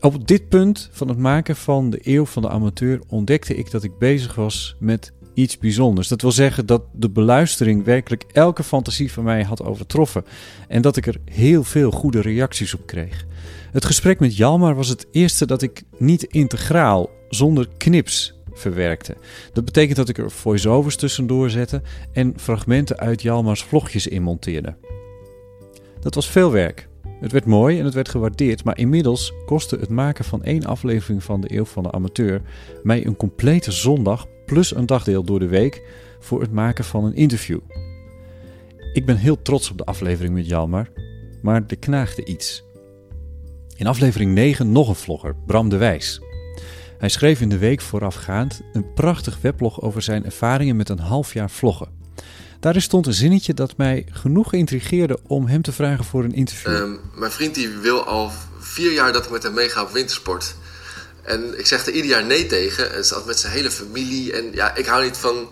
Op 0.00 0.28
dit 0.28 0.48
punt 0.48 0.88
van 0.92 1.08
het 1.08 1.18
maken 1.18 1.56
van 1.56 1.90
de 1.90 1.98
eeuw 2.02 2.26
van 2.26 2.42
de 2.42 2.48
amateur 2.48 3.00
ontdekte 3.06 3.54
ik 3.54 3.70
dat 3.70 3.82
ik 3.82 3.98
bezig 3.98 4.34
was 4.34 4.76
met 4.78 5.12
iets 5.34 5.58
bijzonders. 5.58 6.08
Dat 6.08 6.22
wil 6.22 6.32
zeggen 6.32 6.66
dat 6.66 6.82
de 6.92 7.10
beluistering 7.10 7.84
werkelijk 7.84 8.24
elke 8.32 8.62
fantasie 8.62 9.12
van 9.12 9.24
mij 9.24 9.42
had 9.42 9.62
overtroffen 9.62 10.24
en 10.68 10.82
dat 10.82 10.96
ik 10.96 11.06
er 11.06 11.16
heel 11.24 11.64
veel 11.64 11.90
goede 11.90 12.20
reacties 12.20 12.74
op 12.74 12.86
kreeg. 12.86 13.26
Het 13.72 13.84
gesprek 13.84 14.20
met 14.20 14.36
Jalmar 14.36 14.74
was 14.74 14.88
het 14.88 15.06
eerste 15.10 15.46
dat 15.46 15.62
ik 15.62 15.82
niet 15.98 16.22
integraal, 16.22 17.10
zonder 17.28 17.68
knips 17.76 18.34
verwerkte. 18.52 19.16
Dat 19.52 19.64
betekent 19.64 19.96
dat 19.96 20.08
ik 20.08 20.18
er 20.18 20.30
voice-overs 20.30 20.96
tussendoor 20.96 21.50
zette 21.50 21.82
en 22.12 22.34
fragmenten 22.36 22.98
uit 22.98 23.22
Jalmars 23.22 23.62
vlogjes 23.62 24.06
inmonteerde. 24.06 24.76
Dat 26.00 26.14
was 26.14 26.30
veel 26.30 26.52
werk. 26.52 26.88
Het 27.24 27.32
werd 27.32 27.44
mooi 27.44 27.78
en 27.78 27.84
het 27.84 27.94
werd 27.94 28.08
gewaardeerd, 28.08 28.64
maar 28.64 28.78
inmiddels 28.78 29.32
kostte 29.46 29.76
het 29.76 29.88
maken 29.88 30.24
van 30.24 30.42
één 30.42 30.64
aflevering 30.64 31.24
van 31.24 31.40
de 31.40 31.54
Eeuw 31.56 31.64
van 31.64 31.82
de 31.82 31.92
Amateur 31.92 32.42
mij 32.82 33.06
een 33.06 33.16
complete 33.16 33.72
zondag 33.72 34.26
plus 34.46 34.74
een 34.74 34.86
dagdeel 34.86 35.24
door 35.24 35.38
de 35.38 35.46
week 35.46 35.82
voor 36.20 36.40
het 36.40 36.52
maken 36.52 36.84
van 36.84 37.04
een 37.04 37.14
interview. 37.14 37.58
Ik 38.92 39.06
ben 39.06 39.16
heel 39.16 39.42
trots 39.42 39.70
op 39.70 39.78
de 39.78 39.84
aflevering 39.84 40.34
met 40.34 40.46
Jalmar, 40.46 40.88
maar 41.42 41.64
er 41.66 41.78
knaagde 41.78 42.24
iets. 42.24 42.64
In 43.76 43.86
aflevering 43.86 44.34
9 44.34 44.72
nog 44.72 44.88
een 44.88 44.94
vlogger, 44.94 45.36
Bram 45.46 45.68
de 45.68 45.76
Wijs. 45.76 46.20
Hij 46.98 47.08
schreef 47.08 47.40
in 47.40 47.48
de 47.48 47.58
week 47.58 47.80
voorafgaand 47.80 48.62
een 48.72 48.92
prachtig 48.94 49.40
weblog 49.40 49.80
over 49.80 50.02
zijn 50.02 50.24
ervaringen 50.24 50.76
met 50.76 50.88
een 50.88 50.98
half 50.98 51.32
jaar 51.32 51.50
vloggen. 51.50 51.88
Daarin 52.64 52.82
stond 52.82 53.06
een 53.06 53.14
zinnetje 53.14 53.54
dat 53.54 53.76
mij 53.76 54.06
genoeg 54.10 54.52
intrigeerde 54.52 55.18
om 55.26 55.46
hem 55.46 55.62
te 55.62 55.72
vragen 55.72 56.04
voor 56.04 56.24
een 56.24 56.34
interview. 56.34 56.74
Ehm, 56.74 56.94
mijn 57.14 57.32
vriend 57.32 57.54
die 57.54 57.68
wil 57.68 58.04
al 58.04 58.32
vier 58.58 58.92
jaar 58.92 59.12
dat 59.12 59.24
ik 59.24 59.30
met 59.30 59.42
hem 59.42 59.54
meega 59.54 59.82
op 59.82 59.92
wintersport. 59.92 60.54
En 61.22 61.58
ik 61.58 61.66
zeg 61.66 61.86
er 61.86 61.92
ieder 61.92 62.10
jaar 62.10 62.24
nee 62.24 62.46
tegen. 62.46 62.94
En 62.94 63.04
zat 63.04 63.26
met 63.26 63.38
zijn 63.38 63.52
hele 63.52 63.70
familie. 63.70 64.32
En 64.32 64.52
ja, 64.52 64.74
ik 64.74 64.86
hou 64.86 65.04
niet 65.04 65.16
van 65.16 65.48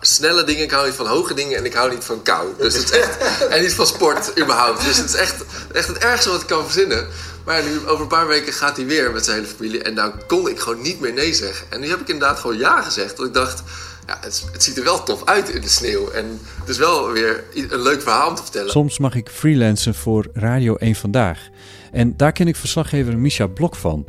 snelle 0.00 0.44
dingen, 0.44 0.62
ik 0.62 0.70
hou 0.70 0.86
niet 0.86 0.94
van 0.94 1.06
hoge 1.06 1.34
dingen 1.34 1.58
en 1.58 1.64
ik 1.64 1.74
hou 1.74 1.90
niet 1.90 2.04
van 2.04 2.22
kou. 2.22 2.48
Dus 2.58 2.74
het 2.74 2.84
is 2.84 2.90
echt, 2.90 3.18
en 3.52 3.62
niet 3.62 3.74
van 3.74 3.86
sport 3.86 4.40
überhaupt. 4.40 4.84
Dus 4.84 4.96
het 4.96 5.08
is 5.08 5.14
echt, 5.14 5.44
echt 5.72 5.88
het 5.88 5.98
ergste 5.98 6.30
wat 6.30 6.40
ik 6.40 6.46
kan 6.46 6.64
verzinnen. 6.64 7.06
Maar 7.44 7.62
nu, 7.62 7.86
over 7.86 8.02
een 8.02 8.08
paar 8.08 8.26
weken 8.26 8.52
gaat 8.52 8.76
hij 8.76 8.86
weer 8.86 9.12
met 9.12 9.24
zijn 9.24 9.36
hele 9.36 9.54
familie. 9.56 9.82
En 9.82 9.94
nou 9.94 10.12
kon 10.26 10.48
ik 10.48 10.58
gewoon 10.58 10.82
niet 10.82 11.00
meer 11.00 11.12
nee 11.12 11.34
zeggen. 11.34 11.66
En 11.70 11.80
nu 11.80 11.88
heb 11.88 12.00
ik 12.00 12.08
inderdaad 12.08 12.38
gewoon 12.38 12.58
ja 12.58 12.82
gezegd. 12.82 13.16
Want 13.16 13.28
ik 13.28 13.34
dacht, 13.34 13.62
ja, 14.06 14.18
het, 14.20 14.44
het 14.52 14.62
ziet 14.62 14.76
er 14.76 14.84
wel 14.84 15.02
tof 15.02 15.24
uit 15.24 15.48
in 15.48 15.60
de 15.60 15.68
sneeuw. 15.68 16.10
En 16.10 16.40
het 16.60 16.68
is 16.68 16.78
wel 16.78 17.10
weer 17.10 17.44
een 17.52 17.82
leuk 17.82 18.02
verhaal 18.02 18.28
om 18.28 18.34
te 18.34 18.42
vertellen. 18.42 18.70
Soms 18.70 18.98
mag 18.98 19.14
ik 19.14 19.28
freelancen 19.28 19.94
voor 19.94 20.26
Radio 20.32 20.74
1 20.76 20.94
Vandaag. 20.94 21.48
En 21.92 22.16
daar 22.16 22.32
ken 22.32 22.48
ik 22.48 22.56
verslaggever 22.56 23.18
Misha 23.18 23.46
Blok 23.46 23.74
van. 23.74 24.06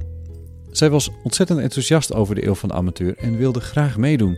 Zij 0.71 0.89
was 0.89 1.09
ontzettend 1.23 1.59
enthousiast 1.59 2.13
over 2.13 2.35
de 2.35 2.45
eeuw 2.45 2.55
van 2.55 2.69
de 2.69 2.75
amateur 2.75 3.17
en 3.17 3.37
wilde 3.37 3.59
graag 3.59 3.97
meedoen. 3.97 4.37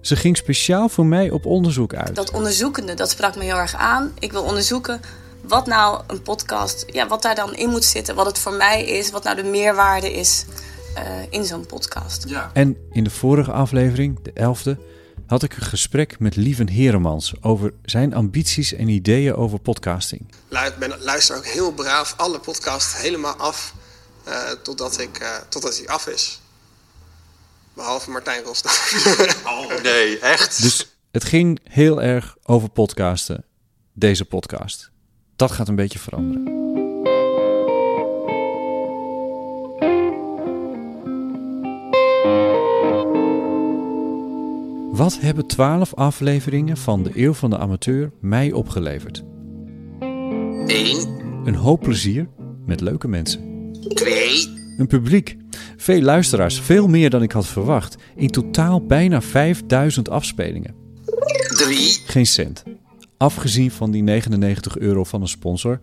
Ze 0.00 0.16
ging 0.16 0.36
speciaal 0.36 0.88
voor 0.88 1.06
mij 1.06 1.30
op 1.30 1.46
onderzoek 1.46 1.94
uit. 1.94 2.14
Dat 2.14 2.30
onderzoekende, 2.30 2.94
dat 2.94 3.10
sprak 3.10 3.36
me 3.36 3.44
heel 3.44 3.56
erg 3.56 3.74
aan. 3.74 4.12
Ik 4.18 4.32
wil 4.32 4.42
onderzoeken 4.42 5.00
wat 5.40 5.66
nou 5.66 6.02
een 6.06 6.22
podcast, 6.22 6.84
ja, 6.86 7.06
wat 7.06 7.22
daar 7.22 7.34
dan 7.34 7.54
in 7.54 7.70
moet 7.70 7.84
zitten. 7.84 8.14
Wat 8.14 8.26
het 8.26 8.38
voor 8.38 8.52
mij 8.52 8.84
is, 8.84 9.10
wat 9.10 9.24
nou 9.24 9.36
de 9.36 9.42
meerwaarde 9.42 10.12
is 10.12 10.44
uh, 10.96 11.02
in 11.30 11.44
zo'n 11.44 11.66
podcast. 11.66 12.28
Ja. 12.28 12.50
En 12.52 12.76
in 12.90 13.04
de 13.04 13.10
vorige 13.10 13.52
aflevering, 13.52 14.22
de 14.22 14.32
elfde, 14.32 14.78
had 15.26 15.42
ik 15.42 15.56
een 15.56 15.62
gesprek 15.62 16.18
met 16.18 16.36
Lieven 16.36 16.68
Heremans 16.68 17.32
over 17.40 17.72
zijn 17.84 18.14
ambities 18.14 18.72
en 18.72 18.88
ideeën 18.88 19.34
over 19.34 19.58
podcasting. 19.58 20.20
Ik 20.48 20.74
ben, 20.78 21.02
luister 21.02 21.36
ook 21.36 21.46
heel 21.46 21.72
braaf 21.72 22.14
alle 22.16 22.40
podcasts 22.40 23.00
helemaal 23.00 23.34
af 23.34 23.74
uh, 24.28 24.50
totdat, 24.62 25.00
ik, 25.00 25.20
uh, 25.22 25.36
totdat 25.48 25.76
hij 25.76 25.88
af 25.88 26.06
is. 26.06 26.40
Behalve 27.74 28.10
Martijn 28.10 28.42
Rosdorff. 28.44 29.42
Oh 29.46 29.82
nee, 29.82 30.18
echt? 30.18 30.62
Dus 30.62 30.96
het 31.10 31.24
ging 31.24 31.60
heel 31.64 32.02
erg 32.02 32.36
over 32.42 32.68
podcasten, 32.68 33.44
deze 33.92 34.24
podcast. 34.24 34.90
Dat 35.36 35.50
gaat 35.50 35.68
een 35.68 35.74
beetje 35.74 35.98
veranderen. 35.98 36.59
Wat 45.00 45.20
hebben 45.20 45.46
twaalf 45.46 45.94
afleveringen 45.94 46.76
van 46.76 47.02
de 47.02 47.10
Eeuw 47.14 47.32
van 47.32 47.50
de 47.50 47.58
Amateur 47.58 48.12
mij 48.20 48.52
opgeleverd? 48.52 49.24
1, 50.00 51.08
Een 51.44 51.54
hoop 51.54 51.80
plezier 51.80 52.28
met 52.66 52.80
leuke 52.80 53.08
mensen. 53.08 53.72
2, 53.88 54.46
Een 54.76 54.86
publiek. 54.86 55.36
Veel 55.76 56.00
luisteraars, 56.00 56.60
veel 56.60 56.88
meer 56.88 57.10
dan 57.10 57.22
ik 57.22 57.32
had 57.32 57.46
verwacht. 57.46 57.96
In 58.16 58.28
totaal 58.28 58.86
bijna 58.86 59.22
5000 59.22 60.08
afspelingen. 60.08 60.74
3, 61.56 62.02
Geen 62.06 62.26
cent. 62.26 62.62
Afgezien 63.24 63.70
van 63.70 63.90
die 63.90 64.02
99 64.02 64.78
euro 64.78 65.04
van 65.04 65.20
een 65.20 65.28
sponsor, 65.28 65.80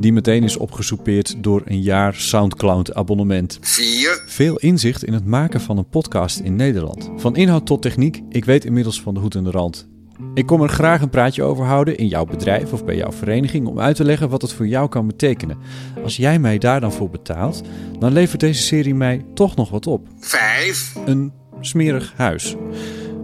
die 0.00 0.12
meteen 0.12 0.42
is 0.42 0.56
opgesoupeerd 0.56 1.42
door 1.42 1.62
een 1.64 1.82
jaar 1.82 2.14
Soundcloud-abonnement. 2.14 3.58
4, 3.60 4.22
Veel 4.26 4.56
inzicht 4.56 5.04
in 5.04 5.12
het 5.12 5.24
maken 5.24 5.60
van 5.60 5.78
een 5.78 5.88
podcast 5.88 6.38
in 6.38 6.56
Nederland. 6.56 7.10
Van 7.16 7.36
inhoud 7.36 7.66
tot 7.66 7.82
techniek, 7.82 8.22
ik 8.28 8.44
weet 8.44 8.64
inmiddels 8.64 9.00
van 9.00 9.14
de 9.14 9.20
hoed 9.20 9.34
en 9.34 9.44
de 9.44 9.50
rand. 9.50 9.88
Ik 10.34 10.46
kom 10.46 10.62
er 10.62 10.68
graag 10.68 11.00
een 11.02 11.10
praatje 11.10 11.42
over 11.42 11.64
houden 11.64 11.96
in 11.98 12.08
jouw 12.08 12.24
bedrijf 12.24 12.72
of 12.72 12.84
bij 12.84 12.96
jouw 12.96 13.12
vereniging 13.12 13.66
om 13.66 13.80
uit 13.80 13.96
te 13.96 14.04
leggen 14.04 14.28
wat 14.28 14.42
het 14.42 14.52
voor 14.52 14.66
jou 14.66 14.88
kan 14.88 15.06
betekenen. 15.06 15.58
Als 16.02 16.16
jij 16.16 16.38
mij 16.38 16.58
daar 16.58 16.80
dan 16.80 16.92
voor 16.92 17.10
betaalt, 17.10 17.62
dan 17.98 18.12
levert 18.12 18.40
deze 18.40 18.62
serie 18.62 18.94
mij 18.94 19.24
toch 19.34 19.56
nog 19.56 19.70
wat 19.70 19.86
op. 19.86 20.08
5, 20.20 20.94
Een 21.06 21.32
smerig 21.60 22.12
huis. 22.16 22.56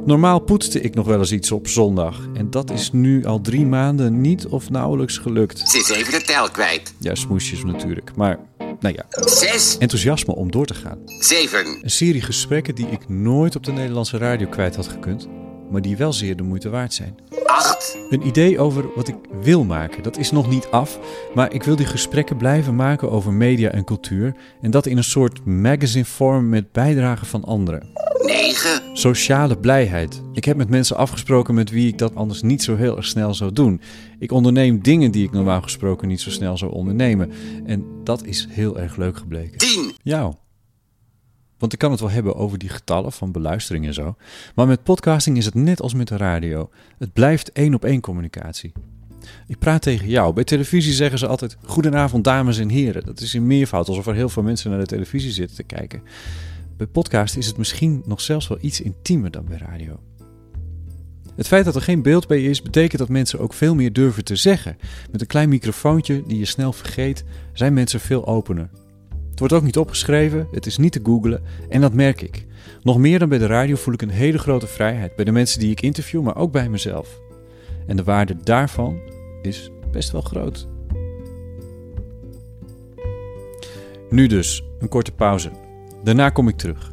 Normaal 0.07 0.39
poetste 0.39 0.81
ik 0.81 0.95
nog 0.95 1.07
wel 1.07 1.19
eens 1.19 1.33
iets 1.33 1.53
op 1.53 1.69
zondag. 1.69 2.29
En 2.35 2.51
dat 2.51 2.71
is 2.71 2.93
nu 2.93 3.25
al 3.25 3.41
drie 3.41 3.67
maanden 3.67 4.21
niet 4.21 4.47
of 4.47 4.71
nauwelijks 4.71 5.19
gelukt. 5.19 5.59
Ze 5.59 5.79
is 5.79 5.89
even 5.89 6.13
de 6.13 6.25
tel 6.25 6.51
kwijt. 6.51 6.95
Ja, 6.99 7.15
smoesjes 7.15 7.65
natuurlijk. 7.65 8.17
Maar, 8.17 8.39
nou 8.81 8.95
ja. 8.95 9.07
Zes. 9.25 9.79
Enthousiasme 9.79 10.35
om 10.35 10.51
door 10.51 10.67
te 10.67 10.75
gaan. 10.75 10.99
Zeven. 11.19 11.79
Een 11.83 11.91
serie 11.91 12.23
gesprekken 12.23 12.75
die 12.75 12.87
ik 12.87 13.09
nooit 13.09 13.57
op 13.57 13.65
de 13.65 13.73
Nederlandse 13.73 14.19
radio 14.19 14.49
kwijt 14.49 14.77
had 14.77 14.89
gekund. 14.89 15.29
Maar 15.71 15.83
die 15.83 15.97
wel 15.97 16.13
zeer 16.13 16.37
de 16.37 16.43
moeite 16.43 16.69
waard 16.69 16.95
zijn. 16.95 17.15
Acht. 17.47 17.99
Een 18.11 18.27
idee 18.27 18.59
over 18.59 18.85
wat 18.95 19.09
ik 19.09 19.17
wil 19.41 19.65
maken. 19.65 20.03
Dat 20.03 20.19
is 20.19 20.31
nog 20.31 20.49
niet 20.49 20.69
af. 20.71 20.99
Maar 21.35 21.53
ik 21.53 21.63
wil 21.63 21.77
die 21.77 21.87
gesprekken 21.87 22.37
blijven 22.37 22.77
maken 22.77 23.11
over 23.11 23.33
media 23.33 23.71
en 23.71 23.85
cultuur. 23.85 24.35
En 24.61 24.71
dat 24.71 24.87
in 24.87 24.97
een 24.97 25.05
soort 25.05 25.45
magazine 25.45 26.05
vorm 26.05 26.49
met 26.49 26.73
bijdragen 26.73 27.27
van 27.27 27.45
anderen. 27.45 27.93
9. 28.27 28.83
Sociale 28.93 29.59
blijheid. 29.59 30.23
Ik 30.33 30.45
heb 30.45 30.57
met 30.57 30.69
mensen 30.69 30.97
afgesproken 30.97 31.55
met 31.55 31.71
wie 31.71 31.89
ik 31.89 31.99
dat 31.99 32.15
anders 32.15 32.43
niet 32.43 32.63
zo 32.63 32.77
heel 32.77 32.97
erg 32.97 33.07
snel 33.07 33.35
zou 33.35 33.53
doen. 33.53 33.81
Ik 34.19 34.33
onderneem 34.33 34.83
dingen 34.83 35.11
die 35.11 35.25
ik 35.25 35.33
normaal 35.33 35.63
gesproken 35.63 36.09
niet 36.09 36.21
zo 36.21 36.31
snel 36.31 36.57
zou 36.59 36.73
ondernemen. 36.73 37.33
En 37.67 37.85
dat 38.05 38.25
is 38.25 38.47
heel 38.51 38.79
erg 38.79 38.97
leuk 38.97 39.17
gebleken. 39.17 39.59
10. 39.59 39.93
Jou. 40.03 40.35
Want 41.59 41.73
ik 41.73 41.79
kan 41.79 41.91
het 41.91 42.01
wel 42.01 42.11
hebben 42.11 42.37
over 42.37 42.59
die 42.59 42.69
getallen 42.69 43.13
van 43.13 43.33
beluistering 43.33 43.87
en 43.87 43.95
zo. 43.95 44.17
Maar 44.55 44.67
met 44.67 44.83
podcasting 44.83 45.37
is 45.37 45.45
het 45.45 45.55
net 45.55 45.81
als 45.83 45.95
met 45.95 46.09
de 46.09 46.17
radio. 46.17 46.71
Het 46.99 47.13
blijft 47.13 47.53
één 47.53 47.75
op 47.75 47.85
één 47.85 48.01
communicatie. 48.01 48.73
Ik 49.47 49.59
praat 49.59 49.83
tegen 49.83 50.09
jou. 50.09 50.35
Bij 50.35 50.45
televisie 50.45 50.93
zeggen 50.93 51.19
ze 51.19 51.27
altijd: 51.27 51.57
Goedenavond, 51.65 52.25
dames 52.25 52.59
en 52.59 52.69
heren. 52.69 53.05
Dat 53.05 53.21
is 53.21 53.35
in 53.35 53.47
meervoud, 53.47 53.89
alsof 53.89 54.07
er 54.07 54.15
heel 54.15 54.29
veel 54.29 54.43
mensen 54.43 54.71
naar 54.71 54.79
de 54.79 54.87
televisie 54.87 55.31
zitten 55.31 55.57
te 55.57 55.63
kijken. 55.63 56.03
Bij 56.77 56.87
podcast 56.87 57.37
is 57.37 57.47
het 57.47 57.57
misschien 57.57 58.03
nog 58.07 58.21
zelfs 58.21 58.49
wel 58.49 58.59
iets 58.61 58.81
intiemer 58.81 59.31
dan 59.31 59.45
bij 59.45 59.59
radio. 59.59 60.01
Het 61.37 61.47
feit 61.47 61.65
dat 61.65 61.75
er 61.75 61.83
geen 61.83 62.03
beeld 62.03 62.27
bij 62.27 62.45
is, 62.45 62.63
betekent 62.63 62.99
dat 62.99 63.09
mensen 63.09 63.39
ook 63.39 63.53
veel 63.53 63.75
meer 63.75 63.93
durven 63.93 64.25
te 64.25 64.37
zeggen. 64.37 64.77
Met 65.11 65.21
een 65.21 65.27
klein 65.27 65.49
microfoontje 65.49 66.23
die 66.27 66.39
je 66.39 66.45
snel 66.45 66.73
vergeet, 66.73 67.25
zijn 67.53 67.75
mensen 67.75 68.01
veel 68.01 68.27
opener. 68.27 68.71
Het 69.35 69.43
wordt 69.43 69.55
ook 69.55 69.65
niet 69.65 69.79
opgeschreven, 69.79 70.49
het 70.51 70.67
is 70.67 70.77
niet 70.77 70.93
te 70.93 71.01
googlen 71.03 71.43
en 71.69 71.81
dat 71.81 71.93
merk 71.93 72.21
ik. 72.23 72.47
Nog 72.83 72.99
meer 72.99 73.19
dan 73.19 73.29
bij 73.29 73.39
de 73.39 73.47
radio 73.47 73.77
voel 73.77 73.95
ik 73.95 74.03
een 74.03 74.11
hele 74.11 74.39
grote 74.39 74.67
vrijheid 74.67 75.17
bij 75.17 75.25
de 75.25 75.33
mensen 75.33 75.61
die 75.61 75.71
ik 75.71 75.81
interview, 75.81 76.23
maar 76.23 76.37
ook 76.37 76.53
bij 76.53 76.69
mezelf. 76.69 77.21
En 77.87 77.97
de 77.97 78.05
waarde 78.05 78.37
daarvan 78.43 79.01
is 79.43 79.71
best 79.91 80.11
wel 80.11 80.21
groot. 80.21 80.69
Nu 84.11 84.27
dus, 84.27 84.65
een 84.81 84.89
korte 84.89 85.13
pauze. 85.13 85.51
Daarna 86.05 86.31
kom 86.31 86.49
ik 86.49 86.57
terug. 86.57 86.93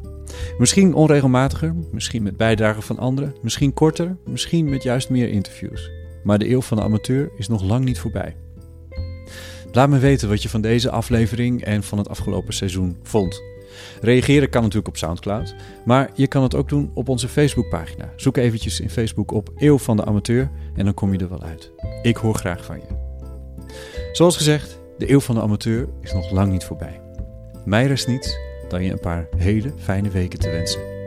Misschien 0.58 0.93
onregelmatiger, 0.93 1.75
misschien 1.91 2.23
met 2.23 2.38
bijdragen 2.38 2.84
van 2.84 2.99
anderen, 2.99 3.36
misschien 3.41 3.73
korter, 3.73 4.15
misschien 4.25 4.69
met 4.69 4.84
juist 4.84 5.10
meer 5.10 5.30
interviews. 5.30 5.89
Maar 6.23 6.39
de 6.39 6.49
eeuw 6.49 6.62
van 6.62 6.77
de 6.77 6.84
amateur 6.84 7.32
is 7.38 7.47
nog 7.47 7.63
lang 7.63 7.86
niet 7.86 7.99
voorbij. 7.99 8.36
Laat 9.71 9.89
me 9.89 9.99
weten 9.99 10.29
wat 10.29 10.43
je 10.43 10.49
van 10.49 10.62
deze 10.62 10.89
aflevering 10.89 11.63
en 11.63 11.84
van 11.84 11.97
het 11.97 12.10
afgelopen 12.10 12.53
seizoen 12.53 12.97
vond. 13.03 13.41
Reageren 14.01 14.49
kan 14.49 14.62
natuurlijk 14.62 14.88
op 14.88 14.97
Soundcloud, 14.97 15.55
maar 15.86 16.10
je 16.13 16.27
kan 16.27 16.43
het 16.43 16.55
ook 16.55 16.69
doen 16.69 16.91
op 16.93 17.10
onze 17.10 17.27
Facebookpagina. 17.27 18.10
Zoek 18.15 18.38
eventjes 18.38 18.79
in 18.79 18.89
Facebook 18.89 19.31
op 19.31 19.51
Eeuw 19.55 19.77
van 19.77 19.97
de 19.97 20.05
Amateur 20.05 20.51
en 20.75 20.86
dan 20.86 20.93
kom 20.93 21.13
je 21.13 21.19
er 21.19 21.29
wel 21.29 21.43
uit. 21.43 21.71
Ik 22.01 22.15
hoor 22.15 22.36
graag 22.36 22.65
van 22.65 22.75
je. 22.75 23.10
Zoals 24.12 24.38
gezegd, 24.38 24.79
de 24.97 25.12
Eeuw 25.12 25.19
van 25.19 25.36
de 25.36 25.41
Amateur 25.41 25.88
is 26.01 26.13
nog 26.13 26.31
lang 26.31 26.51
niet 26.51 26.63
voorbij. 26.63 27.01
Mij 27.65 27.88
rest 27.88 28.07
niets 28.07 28.38
dan 28.67 28.84
je 28.84 28.91
een 28.91 28.99
paar 28.99 29.27
hele 29.38 29.73
fijne 29.77 30.10
weken 30.10 30.39
te 30.39 30.49
wensen. 30.49 31.01